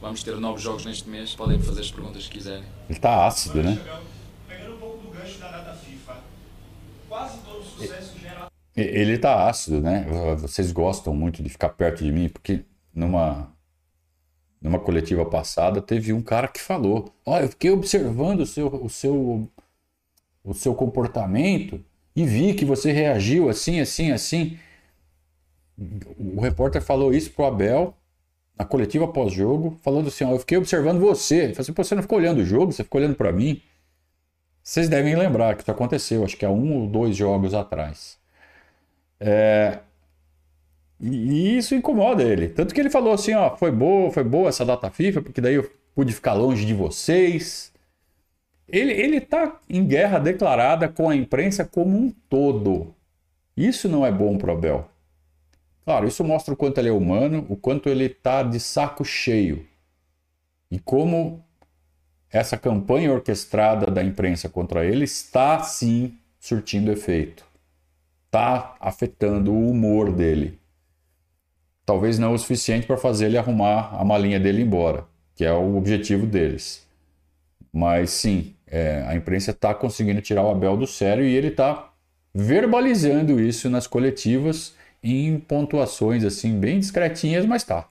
vamos 0.00 0.22
ter 0.22 0.34
novos 0.36 0.62
jogos 0.62 0.86
neste 0.86 1.08
mês. 1.08 1.34
Podem 1.34 1.58
me 1.58 1.64
fazer 1.64 1.82
as 1.82 1.90
perguntas 1.90 2.24
que 2.24 2.38
quiserem. 2.38 2.64
Ele 2.88 2.96
está 2.96 3.26
ácido, 3.26 3.62
né? 3.62 3.78
Pegando 4.48 4.74
um 4.74 4.78
pouco 4.78 5.06
do 5.06 5.10
gancho 5.10 5.38
da 5.38 5.50
data 5.50 5.74
FIFA, 5.74 6.16
quase 7.08 7.38
todo 7.40 7.62
sucesso 7.62 8.18
gera. 8.18 8.46
Ele 8.74 9.12
está 9.12 9.48
ácido, 9.48 9.82
né? 9.82 10.06
Vocês 10.38 10.72
gostam 10.72 11.14
muito 11.14 11.42
de 11.42 11.50
ficar 11.50 11.68
perto 11.68 12.02
de 12.02 12.10
mim, 12.10 12.30
porque 12.30 12.64
numa 12.94 13.52
numa 14.60 14.78
coletiva 14.78 15.24
passada 15.24 15.80
teve 15.82 16.12
um 16.12 16.22
cara 16.22 16.48
que 16.48 16.60
falou: 16.60 17.12
"Olha, 17.24 17.44
eu 17.44 17.48
fiquei 17.48 17.70
observando 17.70 18.40
o 18.40 18.46
seu 18.46 18.66
o 18.68 18.88
seu 18.88 19.48
o 20.44 20.54
seu 20.54 20.74
comportamento 20.74 21.84
e 22.16 22.24
vi 22.26 22.54
que 22.54 22.64
você 22.64 22.92
reagiu 22.92 23.48
assim, 23.48 23.80
assim, 23.80 24.12
assim". 24.12 24.58
O 26.18 26.40
repórter 26.40 26.82
falou 26.82 27.12
isso 27.12 27.30
pro 27.32 27.44
Abel 27.46 27.94
na 28.58 28.64
coletiva 28.64 29.08
pós-jogo, 29.08 29.78
falando 29.82 30.08
assim: 30.08 30.24
ó, 30.24 30.32
"Eu 30.32 30.38
fiquei 30.40 30.58
observando 30.58 31.00
você". 31.00 31.36
Ele 31.44 31.54
falou 31.54 31.62
assim: 31.62 31.72
"Você 31.72 31.94
não 31.94 32.02
ficou 32.02 32.18
olhando 32.18 32.38
o 32.40 32.44
jogo, 32.44 32.72
você 32.72 32.84
ficou 32.84 33.00
olhando 33.00 33.16
para 33.16 33.32
mim". 33.32 33.62
Vocês 34.62 34.88
devem 34.88 35.16
lembrar 35.16 35.56
que 35.56 35.62
isso 35.62 35.70
aconteceu, 35.70 36.24
acho 36.24 36.36
que 36.36 36.44
há 36.44 36.50
um 36.50 36.82
ou 36.82 36.86
dois 36.88 37.16
jogos 37.16 37.54
atrás. 37.54 38.18
É, 39.18 39.80
e 41.00 41.56
isso 41.56 41.74
incomoda 41.74 42.22
ele. 42.22 42.48
Tanto 42.48 42.74
que 42.74 42.80
ele 42.80 42.90
falou 42.90 43.14
assim: 43.14 43.32
ó, 43.32 43.56
foi 43.56 43.70
boa, 43.72 44.10
foi 44.10 44.22
boa 44.22 44.48
essa 44.48 44.64
data 44.64 44.90
FIFA, 44.90 45.22
porque 45.22 45.40
daí 45.40 45.54
eu 45.54 45.70
pude 45.94 46.12
ficar 46.12 46.34
longe 46.34 46.66
de 46.66 46.74
vocês. 46.74 47.72
Ele, 48.68 48.92
ele 48.92 49.20
tá 49.20 49.58
em 49.68 49.84
guerra 49.84 50.18
declarada 50.18 50.88
com 50.88 51.08
a 51.08 51.16
imprensa 51.16 51.64
como 51.64 51.96
um 51.96 52.10
todo. 52.28 52.94
Isso 53.56 53.88
não 53.88 54.06
é 54.06 54.12
bom 54.12 54.36
pro 54.36 54.52
Abel. 54.52 54.88
Claro, 55.84 56.06
isso 56.06 56.22
mostra 56.22 56.54
o 56.54 56.56
quanto 56.56 56.78
ele 56.78 56.88
é 56.88 56.92
humano, 56.92 57.46
o 57.48 57.56
quanto 57.56 57.88
ele 57.88 58.08
tá 58.08 58.42
de 58.42 58.60
saco 58.60 59.04
cheio. 59.04 59.66
E 60.70 60.78
como 60.78 61.42
essa 62.30 62.56
campanha 62.56 63.12
orquestrada 63.12 63.90
da 63.90 64.04
imprensa 64.04 64.48
contra 64.48 64.84
ele 64.84 65.04
está 65.04 65.60
sim 65.64 66.16
surtindo 66.38 66.92
efeito. 66.92 67.44
Está 68.26 68.76
afetando 68.78 69.52
o 69.52 69.70
humor 69.70 70.12
dele 70.12 70.59
talvez 71.90 72.20
não 72.20 72.34
o 72.34 72.38
suficiente 72.38 72.86
para 72.86 72.96
fazer 72.96 73.26
ele 73.26 73.36
arrumar 73.36 73.96
a 74.00 74.04
malinha 74.04 74.38
dele 74.38 74.62
embora, 74.62 75.04
que 75.34 75.44
é 75.44 75.52
o 75.52 75.76
objetivo 75.76 76.24
deles. 76.24 76.86
Mas 77.72 78.10
sim, 78.10 78.54
é, 78.64 79.04
a 79.08 79.16
imprensa 79.16 79.50
está 79.50 79.74
conseguindo 79.74 80.20
tirar 80.20 80.44
o 80.44 80.50
Abel 80.52 80.76
do 80.76 80.86
sério 80.86 81.24
e 81.24 81.34
ele 81.34 81.48
está 81.48 81.92
verbalizando 82.32 83.40
isso 83.40 83.68
nas 83.68 83.88
coletivas 83.88 84.72
em 85.02 85.36
pontuações 85.40 86.22
assim 86.22 86.60
bem 86.60 86.78
discretinhas, 86.78 87.44
mas 87.44 87.64
tá. 87.64 87.88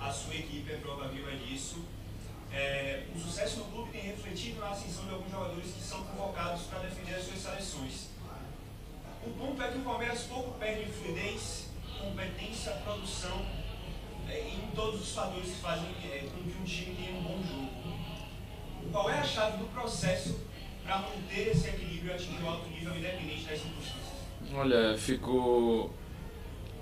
A 0.00 0.10
sua 0.10 0.34
equipe 0.34 0.72
é 0.72 0.76
prova 0.76 1.08
viva 1.08 1.30
disso. 1.32 1.84
É, 2.50 3.02
o 3.14 3.18
sucesso 3.18 3.58
no 3.58 3.64
clube 3.66 3.92
tem 3.92 4.00
refletido 4.00 4.60
na 4.60 4.70
ascensão 4.70 5.04
de 5.04 5.12
alguns 5.12 5.30
jogadores 5.30 5.66
que 5.72 5.82
são 5.82 6.02
convocados 6.04 6.62
para 6.62 6.78
defender 6.78 7.16
as 7.16 7.24
suas 7.24 7.38
seleções. 7.38 8.09
O 9.26 9.30
ponto 9.30 9.62
é 9.62 9.68
que 9.68 9.78
o 9.78 9.82
Palmeiras 9.82 10.22
pouco 10.22 10.58
perde 10.58 10.90
fluidez, 10.90 11.68
competência, 12.00 12.72
produção, 12.84 13.44
é, 14.28 14.48
em 14.48 14.74
todos 14.74 15.02
os 15.02 15.12
fatores 15.12 15.50
que 15.50 15.60
fazem 15.60 15.88
é, 16.04 16.24
com 16.24 16.50
que 16.50 16.56
um 16.58 16.64
time 16.64 16.96
tenha 16.96 17.18
um 17.18 17.22
bom 17.22 17.42
jogo. 17.42 17.70
Qual 18.90 19.10
é 19.10 19.18
a 19.18 19.22
chave 19.22 19.58
do 19.58 19.64
processo 19.66 20.40
para 20.84 20.98
manter 20.98 21.48
esse 21.48 21.68
equilíbrio 21.68 22.12
e 22.12 22.14
atingir 22.14 22.42
o 22.42 22.48
alto 22.48 22.68
nível 22.70 22.96
independente 22.96 23.44
das 23.44 23.60
circunstâncias? 23.60 24.10
Olha, 24.54 24.96
fico 24.96 25.90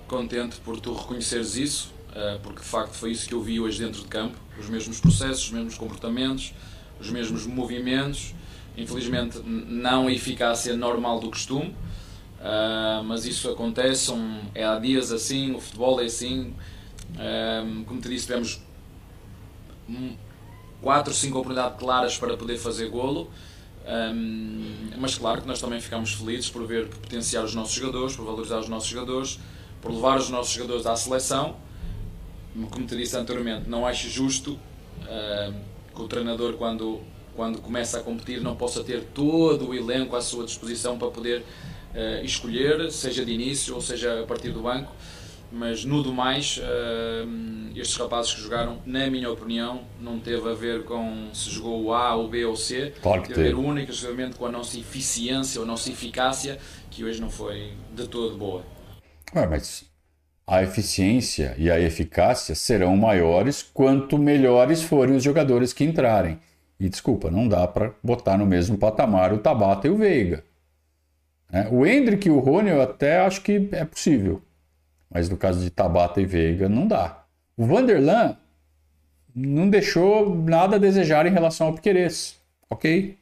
contente 0.07 0.57
por 0.61 0.79
tu 0.79 0.93
reconheceres 0.93 1.55
isso, 1.55 1.93
eh, 2.15 2.39
porque 2.41 2.61
de 2.61 2.65
facto 2.65 2.93
foi 2.93 3.11
isso 3.11 3.27
que 3.27 3.33
eu 3.33 3.41
vi 3.41 3.59
hoje 3.59 3.83
dentro 3.83 4.01
de 4.01 4.07
campo: 4.07 4.37
os 4.57 4.69
mesmos 4.69 4.99
processos, 4.99 5.43
os 5.43 5.51
mesmos 5.51 5.77
comportamentos, 5.77 6.53
os 6.99 7.11
mesmos 7.11 7.45
movimentos. 7.45 8.33
Infelizmente, 8.77 9.39
não 9.43 10.07
a 10.07 10.11
eficácia 10.11 10.75
normal 10.75 11.19
do 11.19 11.29
costume, 11.29 11.75
Uh, 12.39 13.03
mas 13.03 13.25
isso 13.25 13.49
acontece, 13.49 14.11
um, 14.11 14.41
é 14.55 14.63
há 14.63 14.79
dias 14.79 15.11
assim, 15.11 15.53
o 15.53 15.59
futebol 15.59 16.01
é 16.01 16.05
assim. 16.05 16.53
Uh, 17.11 17.83
como 17.85 17.99
te 17.99 18.07
disse, 18.07 18.27
tivemos 18.27 18.61
4 20.81 21.11
ou 21.11 21.15
5 21.15 21.37
oportunidades 21.37 21.79
claras 21.79 22.17
para 22.17 22.37
poder 22.37 22.57
fazer 22.57 22.89
golo. 22.89 23.29
Um, 23.85 24.91
mas 24.97 25.17
claro 25.17 25.41
que 25.41 25.47
nós 25.47 25.59
também 25.59 25.81
ficamos 25.81 26.13
felizes 26.13 26.49
por 26.49 26.65
ver 26.65 26.87
por 26.87 26.99
potenciar 26.99 27.43
os 27.43 27.55
nossos 27.55 27.73
jogadores, 27.73 28.15
por 28.15 28.25
valorizar 28.25 28.59
os 28.59 28.69
nossos 28.69 28.87
jogadores, 28.87 29.39
por 29.81 29.91
levar 29.91 30.17
os 30.17 30.29
nossos 30.29 30.53
jogadores 30.53 30.85
à 30.85 30.95
seleção. 30.95 31.55
Como 32.71 32.85
te 32.85 32.95
disse 32.95 33.17
anteriormente, 33.17 33.69
não 33.69 33.85
acho 33.85 34.09
justo 34.09 34.53
uh, 34.53 35.53
que 35.93 36.01
o 36.01 36.07
treinador, 36.07 36.53
quando, 36.53 37.01
quando 37.35 37.59
começa 37.59 37.99
a 37.99 38.03
competir, 38.03 38.41
não 38.41 38.55
possa 38.55 38.83
ter 38.83 39.03
todo 39.13 39.69
o 39.69 39.73
elenco 39.73 40.15
à 40.15 40.21
sua 40.21 40.45
disposição 40.45 40.97
para 40.97 41.09
poder 41.09 41.43
uh, 41.93 42.23
escolher, 42.23 42.91
seja 42.91 43.25
de 43.25 43.31
início 43.31 43.75
ou 43.75 43.81
seja 43.81 44.21
a 44.21 44.25
partir 44.25 44.49
do 44.49 44.61
banco. 44.61 44.91
Mas 45.51 45.83
no 45.83 46.03
do 46.03 46.13
mais, 46.13 46.59
uh, 46.59 47.71
estes 47.75 47.97
rapazes 47.97 48.33
que 48.33 48.41
jogaram, 48.41 48.77
na 48.85 49.09
minha 49.09 49.31
opinião, 49.31 49.81
não 49.99 50.19
teve 50.19 50.47
a 50.47 50.53
ver 50.53 50.83
com 50.83 51.29
se 51.33 51.49
jogou 51.49 51.85
o 51.85 51.93
A, 51.93 52.15
o 52.15 52.27
B 52.27 52.45
ou 52.45 52.53
o 52.53 52.57
C. 52.57 52.93
Claro 53.01 53.23
que 53.23 53.29
teve 53.29 53.41
a 53.41 53.43
ver 53.43 53.55
única 53.55 53.91
exclusivamente 53.91 54.35
com 54.35 54.45
a 54.45 54.51
nossa 54.51 54.77
eficiência 54.77 55.59
ou 55.59 55.65
nossa 55.65 55.89
eficácia, 55.89 56.59
que 56.91 57.03
hoje 57.03 57.19
não 57.19 57.31
foi 57.31 57.73
de 57.95 58.07
todo 58.07 58.37
boa. 58.37 58.63
Mas 59.33 59.85
a 60.45 60.63
eficiência 60.63 61.55
e 61.57 61.69
a 61.69 61.79
eficácia 61.79 62.55
serão 62.55 62.97
maiores 62.97 63.61
quanto 63.61 64.17
melhores 64.17 64.81
forem 64.81 65.15
os 65.15 65.23
jogadores 65.23 65.73
que 65.73 65.83
entrarem. 65.83 66.39
E 66.79 66.87
desculpa, 66.89 67.29
não 67.29 67.47
dá 67.47 67.67
para 67.67 67.93
botar 68.03 68.37
no 68.37 68.45
mesmo 68.45 68.77
patamar 68.77 69.33
o 69.33 69.39
Tabata 69.39 69.87
e 69.87 69.91
o 69.91 69.97
Veiga. 69.97 70.43
É, 71.51 71.67
o 71.69 71.85
Hendrick 71.85 72.27
e 72.27 72.31
o 72.31 72.39
Rony 72.39 72.69
eu 72.69 72.81
até 72.81 73.19
acho 73.19 73.41
que 73.41 73.69
é 73.71 73.83
possível. 73.83 74.41
Mas 75.09 75.27
no 75.29 75.37
caso 75.37 75.61
de 75.61 75.69
Tabata 75.69 76.21
e 76.21 76.25
Veiga, 76.25 76.69
não 76.69 76.87
dá. 76.87 77.23
O 77.57 77.65
Vanderlan 77.65 78.37
não 79.35 79.69
deixou 79.69 80.35
nada 80.35 80.75
a 80.75 80.79
desejar 80.79 81.25
em 81.25 81.31
relação 81.31 81.67
ao 81.67 81.73
Piqueires. 81.73 82.39
Ok? 82.69 83.17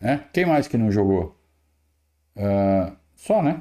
É? 0.00 0.18
Quem 0.32 0.46
mais 0.46 0.68
que 0.68 0.76
não 0.76 0.92
jogou? 0.92 1.36
Uh, 2.36 2.96
só, 3.16 3.42
né? 3.42 3.60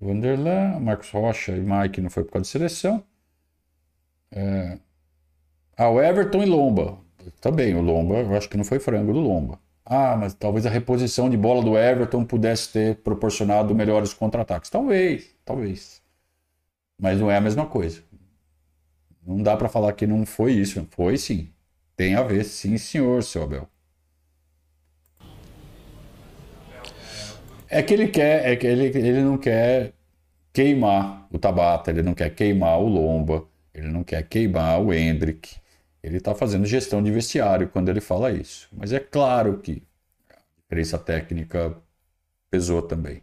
Vanderlan, 0.00 0.80
Marcos 0.80 1.10
Rocha 1.10 1.52
e 1.52 1.60
Mike 1.60 2.00
não 2.00 2.10
foi 2.10 2.24
por 2.24 2.32
causa 2.32 2.44
de 2.44 2.50
seleção. 2.50 3.04
É... 4.32 4.78
Ah, 5.76 5.90
o 5.90 6.00
Everton 6.00 6.42
e 6.42 6.46
Lomba. 6.46 6.98
Também, 7.40 7.74
o 7.74 7.82
Lomba, 7.82 8.16
eu 8.16 8.34
acho 8.34 8.48
que 8.48 8.56
não 8.56 8.64
foi 8.64 8.78
frango 8.78 9.12
do 9.12 9.20
Lomba. 9.20 9.58
Ah, 9.84 10.16
mas 10.16 10.34
talvez 10.34 10.64
a 10.66 10.70
reposição 10.70 11.28
de 11.28 11.36
bola 11.36 11.62
do 11.62 11.76
Everton 11.76 12.24
pudesse 12.24 12.72
ter 12.72 12.96
proporcionado 13.02 13.74
melhores 13.74 14.14
contra-ataques. 14.14 14.70
Talvez, 14.70 15.36
talvez. 15.44 16.02
Mas 16.98 17.20
não 17.20 17.30
é 17.30 17.36
a 17.36 17.40
mesma 17.40 17.66
coisa. 17.66 18.02
Não 19.26 19.42
dá 19.42 19.56
para 19.56 19.68
falar 19.68 19.92
que 19.94 20.06
não 20.06 20.24
foi 20.26 20.52
isso. 20.52 20.86
Foi 20.90 21.16
sim. 21.18 21.50
Tem 21.96 22.14
a 22.14 22.22
ver, 22.22 22.44
sim, 22.44 22.76
senhor, 22.78 23.22
seu 23.22 23.42
Abel. 23.44 23.68
É 27.68 27.82
que 27.82 27.94
ele 27.94 28.08
quer, 28.08 28.46
é 28.52 28.56
que 28.56 28.66
ele, 28.66 28.86
ele 28.86 29.22
não 29.22 29.36
quer 29.38 29.92
queimar 30.52 31.26
o 31.32 31.38
Tabata, 31.38 31.90
ele 31.90 32.02
não 32.02 32.14
quer 32.14 32.30
queimar 32.34 32.78
o 32.80 32.88
Lomba, 32.88 33.46
ele 33.74 33.88
não 33.88 34.04
quer 34.04 34.22
queimar 34.28 34.80
o 34.80 34.92
Hendrick. 34.92 35.56
Ele 36.04 36.18
está 36.18 36.34
fazendo 36.34 36.66
gestão 36.66 37.02
de 37.02 37.10
vestiário 37.10 37.66
quando 37.66 37.88
ele 37.88 37.98
fala 37.98 38.30
isso. 38.30 38.68
Mas 38.70 38.92
é 38.92 39.00
claro 39.00 39.56
que 39.56 39.82
a 40.28 40.36
diferença 40.60 40.98
técnica 40.98 41.74
pesou 42.50 42.82
também. 42.82 43.22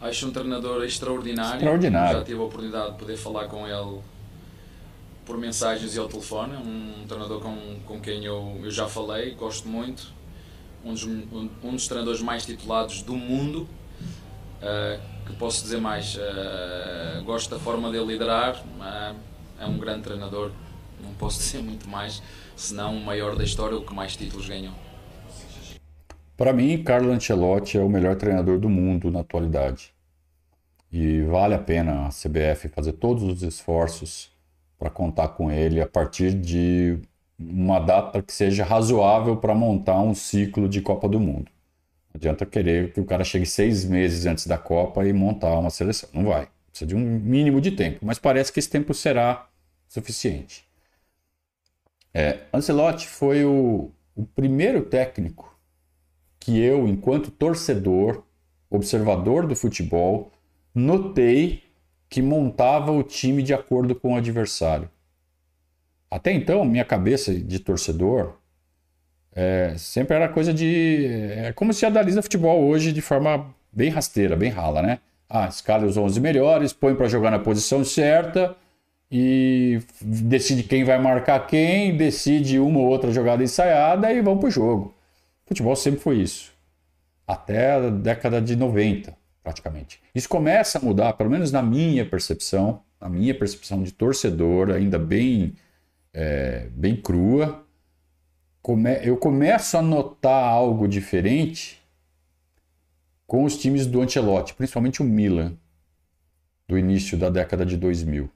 Acho 0.00 0.28
um 0.28 0.30
treinador 0.32 0.84
extraordinário. 0.84 1.56
Extraordinário. 1.56 2.18
Já 2.20 2.24
tive 2.24 2.38
a 2.38 2.44
oportunidade 2.44 2.92
de 2.92 2.98
poder 2.98 3.16
falar 3.16 3.48
com 3.48 3.66
ele 3.66 4.00
por 5.24 5.36
mensagens 5.36 5.96
e 5.96 5.98
ao 5.98 6.06
telefone. 6.06 6.56
Um 6.56 7.06
treinador 7.08 7.40
com, 7.40 7.80
com 7.84 8.00
quem 8.00 8.24
eu, 8.24 8.60
eu 8.62 8.70
já 8.70 8.86
falei, 8.86 9.34
gosto 9.34 9.66
muito. 9.66 10.21
Um 10.84 10.92
dos, 10.92 11.04
um, 11.04 11.48
um 11.62 11.70
dos 11.72 11.86
treinadores 11.86 12.20
mais 12.20 12.44
titulados 12.44 13.02
do 13.02 13.14
mundo. 13.14 13.68
Uh, 14.60 15.00
que 15.26 15.32
posso 15.34 15.62
dizer 15.62 15.80
mais? 15.80 16.16
Uh, 16.16 17.24
gosto 17.24 17.50
da 17.50 17.58
forma 17.58 17.90
dele 17.90 18.06
liderar. 18.06 18.56
Uh, 18.60 19.16
é 19.58 19.66
um 19.66 19.78
grande 19.78 20.02
treinador. 20.02 20.50
Não 21.02 21.12
posso 21.14 21.38
dizer 21.42 21.62
muito 21.62 21.88
mais, 21.88 22.22
senão 22.56 22.96
o 22.96 23.00
maior 23.04 23.36
da 23.36 23.44
história, 23.44 23.76
o 23.76 23.84
que 23.84 23.94
mais 23.94 24.16
títulos 24.16 24.48
ganhou. 24.48 24.74
Para 26.36 26.52
mim, 26.52 26.82
Carlo 26.82 27.12
Ancelotti 27.12 27.78
é 27.78 27.80
o 27.80 27.88
melhor 27.88 28.16
treinador 28.16 28.58
do 28.58 28.68
mundo 28.68 29.10
na 29.10 29.20
atualidade. 29.20 29.92
E 30.90 31.22
vale 31.22 31.54
a 31.54 31.58
pena 31.58 32.06
a 32.06 32.08
CBF 32.08 32.68
fazer 32.68 32.92
todos 32.92 33.22
os 33.22 33.42
esforços 33.42 34.30
para 34.78 34.90
contar 34.90 35.28
com 35.28 35.50
ele 35.50 35.80
a 35.80 35.86
partir 35.86 36.34
de 36.34 36.98
uma 37.50 37.80
data 37.80 38.22
que 38.22 38.32
seja 38.32 38.64
razoável 38.64 39.36
para 39.36 39.54
montar 39.54 40.00
um 40.00 40.14
ciclo 40.14 40.68
de 40.68 40.80
Copa 40.80 41.08
do 41.08 41.20
Mundo. 41.20 41.50
Não 42.12 42.18
adianta 42.18 42.44
querer 42.44 42.92
que 42.92 43.00
o 43.00 43.04
cara 43.04 43.24
chegue 43.24 43.46
seis 43.46 43.84
meses 43.84 44.26
antes 44.26 44.46
da 44.46 44.58
Copa 44.58 45.06
e 45.06 45.12
montar 45.12 45.58
uma 45.58 45.70
seleção. 45.70 46.08
Não 46.12 46.24
vai. 46.24 46.48
Precisa 46.70 46.88
de 46.88 46.94
um 46.94 47.00
mínimo 47.00 47.60
de 47.60 47.70
tempo. 47.72 48.00
Mas 48.02 48.18
parece 48.18 48.52
que 48.52 48.58
esse 48.58 48.68
tempo 48.68 48.92
será 48.94 49.48
suficiente. 49.88 50.64
É, 52.14 52.40
Ancelotti 52.52 53.06
foi 53.08 53.44
o, 53.44 53.90
o 54.14 54.24
primeiro 54.24 54.82
técnico 54.82 55.58
que 56.38 56.58
eu, 56.58 56.86
enquanto 56.88 57.30
torcedor, 57.30 58.22
observador 58.68 59.46
do 59.46 59.54
futebol, 59.54 60.32
notei 60.74 61.62
que 62.08 62.20
montava 62.20 62.90
o 62.90 63.02
time 63.02 63.42
de 63.42 63.54
acordo 63.54 63.94
com 63.94 64.12
o 64.12 64.16
adversário. 64.16 64.90
Até 66.12 66.30
então, 66.30 66.62
minha 66.62 66.84
cabeça 66.84 67.32
de 67.32 67.58
torcedor 67.58 68.34
é, 69.34 69.74
sempre 69.78 70.14
era 70.14 70.28
coisa 70.28 70.52
de. 70.52 71.06
É 71.06 71.52
como 71.54 71.72
se 71.72 71.86
analisa 71.86 72.20
futebol 72.20 72.62
hoje 72.64 72.92
de 72.92 73.00
forma 73.00 73.54
bem 73.72 73.88
rasteira, 73.88 74.36
bem 74.36 74.50
rala, 74.50 74.82
né? 74.82 74.98
Ah, 75.26 75.48
escala 75.48 75.86
os 75.86 75.96
11 75.96 76.20
melhores, 76.20 76.70
põe 76.74 76.94
para 76.94 77.08
jogar 77.08 77.30
na 77.30 77.38
posição 77.38 77.82
certa 77.82 78.54
e 79.10 79.80
decide 80.02 80.64
quem 80.64 80.84
vai 80.84 80.98
marcar 81.00 81.46
quem, 81.46 81.96
decide 81.96 82.58
uma 82.58 82.80
ou 82.80 82.88
outra 82.88 83.10
jogada 83.10 83.42
ensaiada 83.42 84.12
e 84.12 84.20
vão 84.20 84.36
para 84.36 84.48
o 84.48 84.50
jogo. 84.50 84.94
Futebol 85.46 85.74
sempre 85.74 86.00
foi 86.00 86.18
isso. 86.18 86.52
Até 87.26 87.72
a 87.72 87.88
década 87.88 88.38
de 88.42 88.54
90, 88.54 89.16
praticamente. 89.42 89.98
Isso 90.14 90.28
começa 90.28 90.78
a 90.78 90.82
mudar, 90.82 91.14
pelo 91.14 91.30
menos 91.30 91.50
na 91.50 91.62
minha 91.62 92.04
percepção, 92.04 92.82
na 93.00 93.08
minha 93.08 93.34
percepção 93.34 93.82
de 93.82 93.92
torcedor, 93.92 94.72
ainda 94.72 94.98
bem, 94.98 95.54
é, 96.12 96.68
bem 96.72 96.96
crua. 96.96 97.66
Come 98.60 98.98
eu 99.02 99.16
começo 99.16 99.76
a 99.76 99.82
notar 99.82 100.44
algo 100.44 100.86
diferente 100.86 101.82
com 103.26 103.44
os 103.44 103.56
times 103.56 103.86
do 103.86 104.00
Ancelotti, 104.02 104.54
principalmente 104.54 105.02
o 105.02 105.04
Milan, 105.04 105.56
do 106.68 106.78
início 106.78 107.16
da 107.16 107.30
década 107.30 107.64
de 107.64 107.76
2000. 107.76 108.30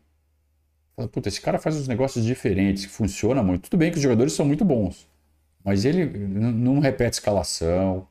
Fala, 0.96 1.09
puta, 1.09 1.29
esse 1.29 1.40
cara 1.40 1.59
faz 1.59 1.77
uns 1.77 1.87
negócios 1.87 2.24
diferentes, 2.24 2.87
funciona 2.87 3.42
muito. 3.42 3.68
Tudo 3.68 3.79
bem 3.79 3.90
que 3.90 3.98
os 3.98 4.03
jogadores 4.03 4.33
são 4.33 4.46
muito 4.46 4.64
bons. 4.64 5.07
Mas 5.62 5.85
ele 5.85 6.07
não 6.07 6.79
repete 6.79 7.18
escalação. 7.18 8.09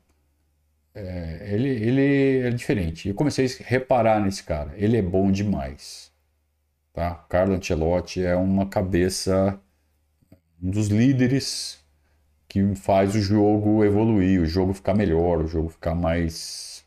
É, 0.94 1.48
ele, 1.52 1.68
ele 1.68 2.38
é 2.46 2.50
diferente. 2.50 3.08
Eu 3.08 3.14
comecei 3.14 3.46
a 3.46 3.48
reparar 3.64 4.20
nesse 4.20 4.42
cara. 4.44 4.72
Ele 4.76 4.96
é 4.96 5.02
bom 5.02 5.32
demais. 5.32 6.12
Tá? 6.92 7.14
Carlo 7.28 7.54
Ancelotti 7.54 8.22
é 8.22 8.36
uma 8.36 8.66
cabeça, 8.66 9.60
um 10.62 10.70
dos 10.70 10.88
líderes 10.88 11.78
que 12.48 12.74
faz 12.74 13.14
o 13.14 13.20
jogo 13.20 13.84
evoluir, 13.84 14.40
o 14.40 14.46
jogo 14.46 14.72
ficar 14.72 14.94
melhor, 14.94 15.42
o 15.42 15.46
jogo 15.46 15.68
ficar 15.68 15.94
mais 15.94 16.84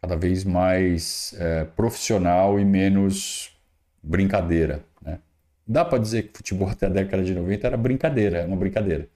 cada 0.00 0.16
vez 0.16 0.44
mais 0.44 1.34
é, 1.38 1.64
profissional 1.64 2.58
e 2.58 2.64
menos 2.64 3.54
brincadeira. 4.02 4.82
Né? 5.02 5.18
Dá 5.66 5.84
para 5.84 5.98
dizer 5.98 6.24
que 6.24 6.38
futebol 6.38 6.68
até 6.70 6.86
a 6.86 6.88
década 6.88 7.22
de 7.22 7.34
90 7.34 7.66
era 7.66 7.76
brincadeira, 7.76 8.38
é 8.38 8.46
uma 8.46 8.56
brincadeira. 8.56 9.08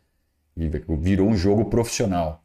E 0.56 0.68
virou 0.68 1.28
um 1.28 1.36
jogo 1.36 1.64
profissional, 1.64 2.44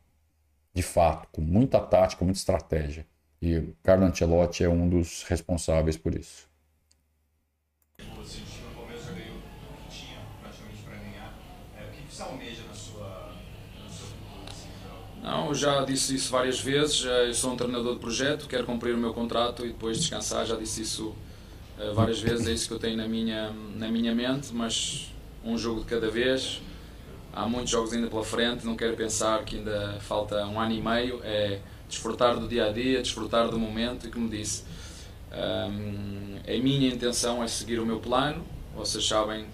de 0.73 0.81
fato, 0.81 1.27
com 1.31 1.41
muita 1.41 1.79
tática, 1.79 2.25
muita 2.25 2.39
estratégia. 2.39 3.05
E 3.41 3.73
Carlo 3.83 4.05
Ancelotti 4.05 4.63
é 4.63 4.69
um 4.69 4.89
dos 4.89 5.23
responsáveis 5.23 5.95
por 5.95 6.15
isso. 6.15 6.48
Não, 15.29 15.53
já 15.53 15.85
disse 15.85 16.15
isso 16.15 16.31
várias 16.31 16.59
vezes. 16.59 17.05
Eu 17.05 17.33
sou 17.35 17.53
um 17.53 17.55
treinador 17.55 17.93
de 17.93 17.99
projeto, 17.99 18.47
quero 18.47 18.65
cumprir 18.65 18.95
o 18.95 18.97
meu 18.97 19.13
contrato 19.13 19.63
e 19.63 19.67
depois 19.67 19.99
descansar. 19.99 20.43
Já 20.43 20.55
disse 20.55 20.81
isso 20.81 21.13
eh, 21.79 21.91
várias 21.93 22.19
vezes, 22.19 22.47
é 22.47 22.51
isso 22.51 22.67
que 22.67 22.73
eu 22.73 22.79
tenho 22.79 22.97
na 22.97 23.07
minha, 23.07 23.51
na 23.75 23.91
minha 23.91 24.15
mente. 24.15 24.49
Mas 24.51 25.13
um 25.45 25.55
jogo 25.55 25.81
de 25.81 25.85
cada 25.85 26.09
vez, 26.09 26.63
há 27.31 27.47
muitos 27.47 27.69
jogos 27.69 27.93
ainda 27.93 28.07
pela 28.07 28.23
frente, 28.23 28.65
não 28.65 28.75
quero 28.75 28.95
pensar 28.95 29.45
que 29.45 29.57
ainda 29.57 29.97
falta 29.99 30.43
um 30.47 30.59
ano 30.59 30.73
e 30.73 30.81
meio, 30.81 31.21
é 31.23 31.59
desfrutar 31.87 32.39
do 32.39 32.47
dia 32.47 32.65
a 32.65 32.71
dia, 32.71 32.99
desfrutar 32.99 33.49
do 33.49 33.59
momento 33.59 34.07
e 34.07 34.11
como 34.11 34.27
disse, 34.27 34.63
um, 35.31 36.37
a 36.43 36.63
minha 36.63 36.89
intenção 36.91 37.43
é 37.43 37.47
seguir 37.47 37.79
o 37.79 37.85
meu 37.85 37.99
plano, 37.99 38.43
vocês 38.75 39.07
sabem, 39.07 39.45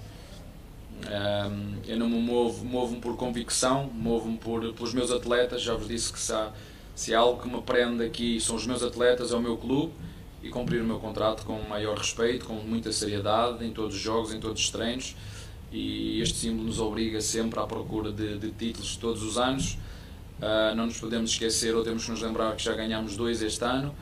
um, 1.04 1.76
eu 1.88 1.98
não 1.98 2.10
me 2.10 2.20
movo, 2.20 2.66
movo-me 2.66 3.00
por 3.00 3.16
convicção, 3.16 3.90
movo-me 3.94 4.38
por, 4.38 4.74
pelos 4.74 4.94
meus 4.94 5.12
atletas, 5.12 5.62
já 5.62 5.74
vos 5.74 5.88
disse 5.88 6.12
que 6.12 6.20
se 6.20 6.34
há, 6.34 6.52
se 6.96 7.14
há 7.14 7.20
algo 7.20 7.42
que 7.42 7.48
me 7.48 7.62
prende 7.62 8.04
aqui 8.04 8.40
são 8.40 8.56
os 8.56 8.66
meus 8.66 8.82
atletas, 8.82 9.32
é 9.32 9.36
o 9.36 9.42
meu 9.42 9.58
clube 9.58 9.94
e 10.42 10.50
cumprir 10.50 10.82
o 10.82 10.86
meu 10.86 11.00
contrato 11.00 11.46
com 11.46 11.60
maior 11.68 11.98
respeito, 11.98 12.46
com 12.46 12.54
muita 12.54 12.92
seriedade 12.92 13.66
em 13.66 13.72
todos 13.72 13.96
os 13.96 14.02
jogos, 14.02 14.34
em 14.34 14.40
todos 14.40 14.62
os 14.62 14.70
treinos 14.70 15.16
e 15.76 16.22
este 16.22 16.38
símbolo 16.38 16.68
nos 16.68 16.80
obriga 16.80 17.20
sempre 17.20 17.60
à 17.60 17.64
procura 17.64 18.12
de, 18.12 18.38
de 18.38 18.52
títulos 18.52 18.96
todos 18.96 19.22
os 19.24 19.38
anos. 19.38 19.78
Uh, 20.40 20.76
não 20.76 20.86
nos 20.86 20.98
podemos 20.98 21.32
esquecer 21.32 21.76
ou 21.76 21.84
temos 21.84 22.06
que 22.06 22.12
nos 22.12 22.22
lembrar 22.22 22.56
que 22.56 22.64
já 22.64 22.74
ganhamos 22.74 23.16
dois 23.16 23.42
este 23.42 23.64
ano, 23.64 23.96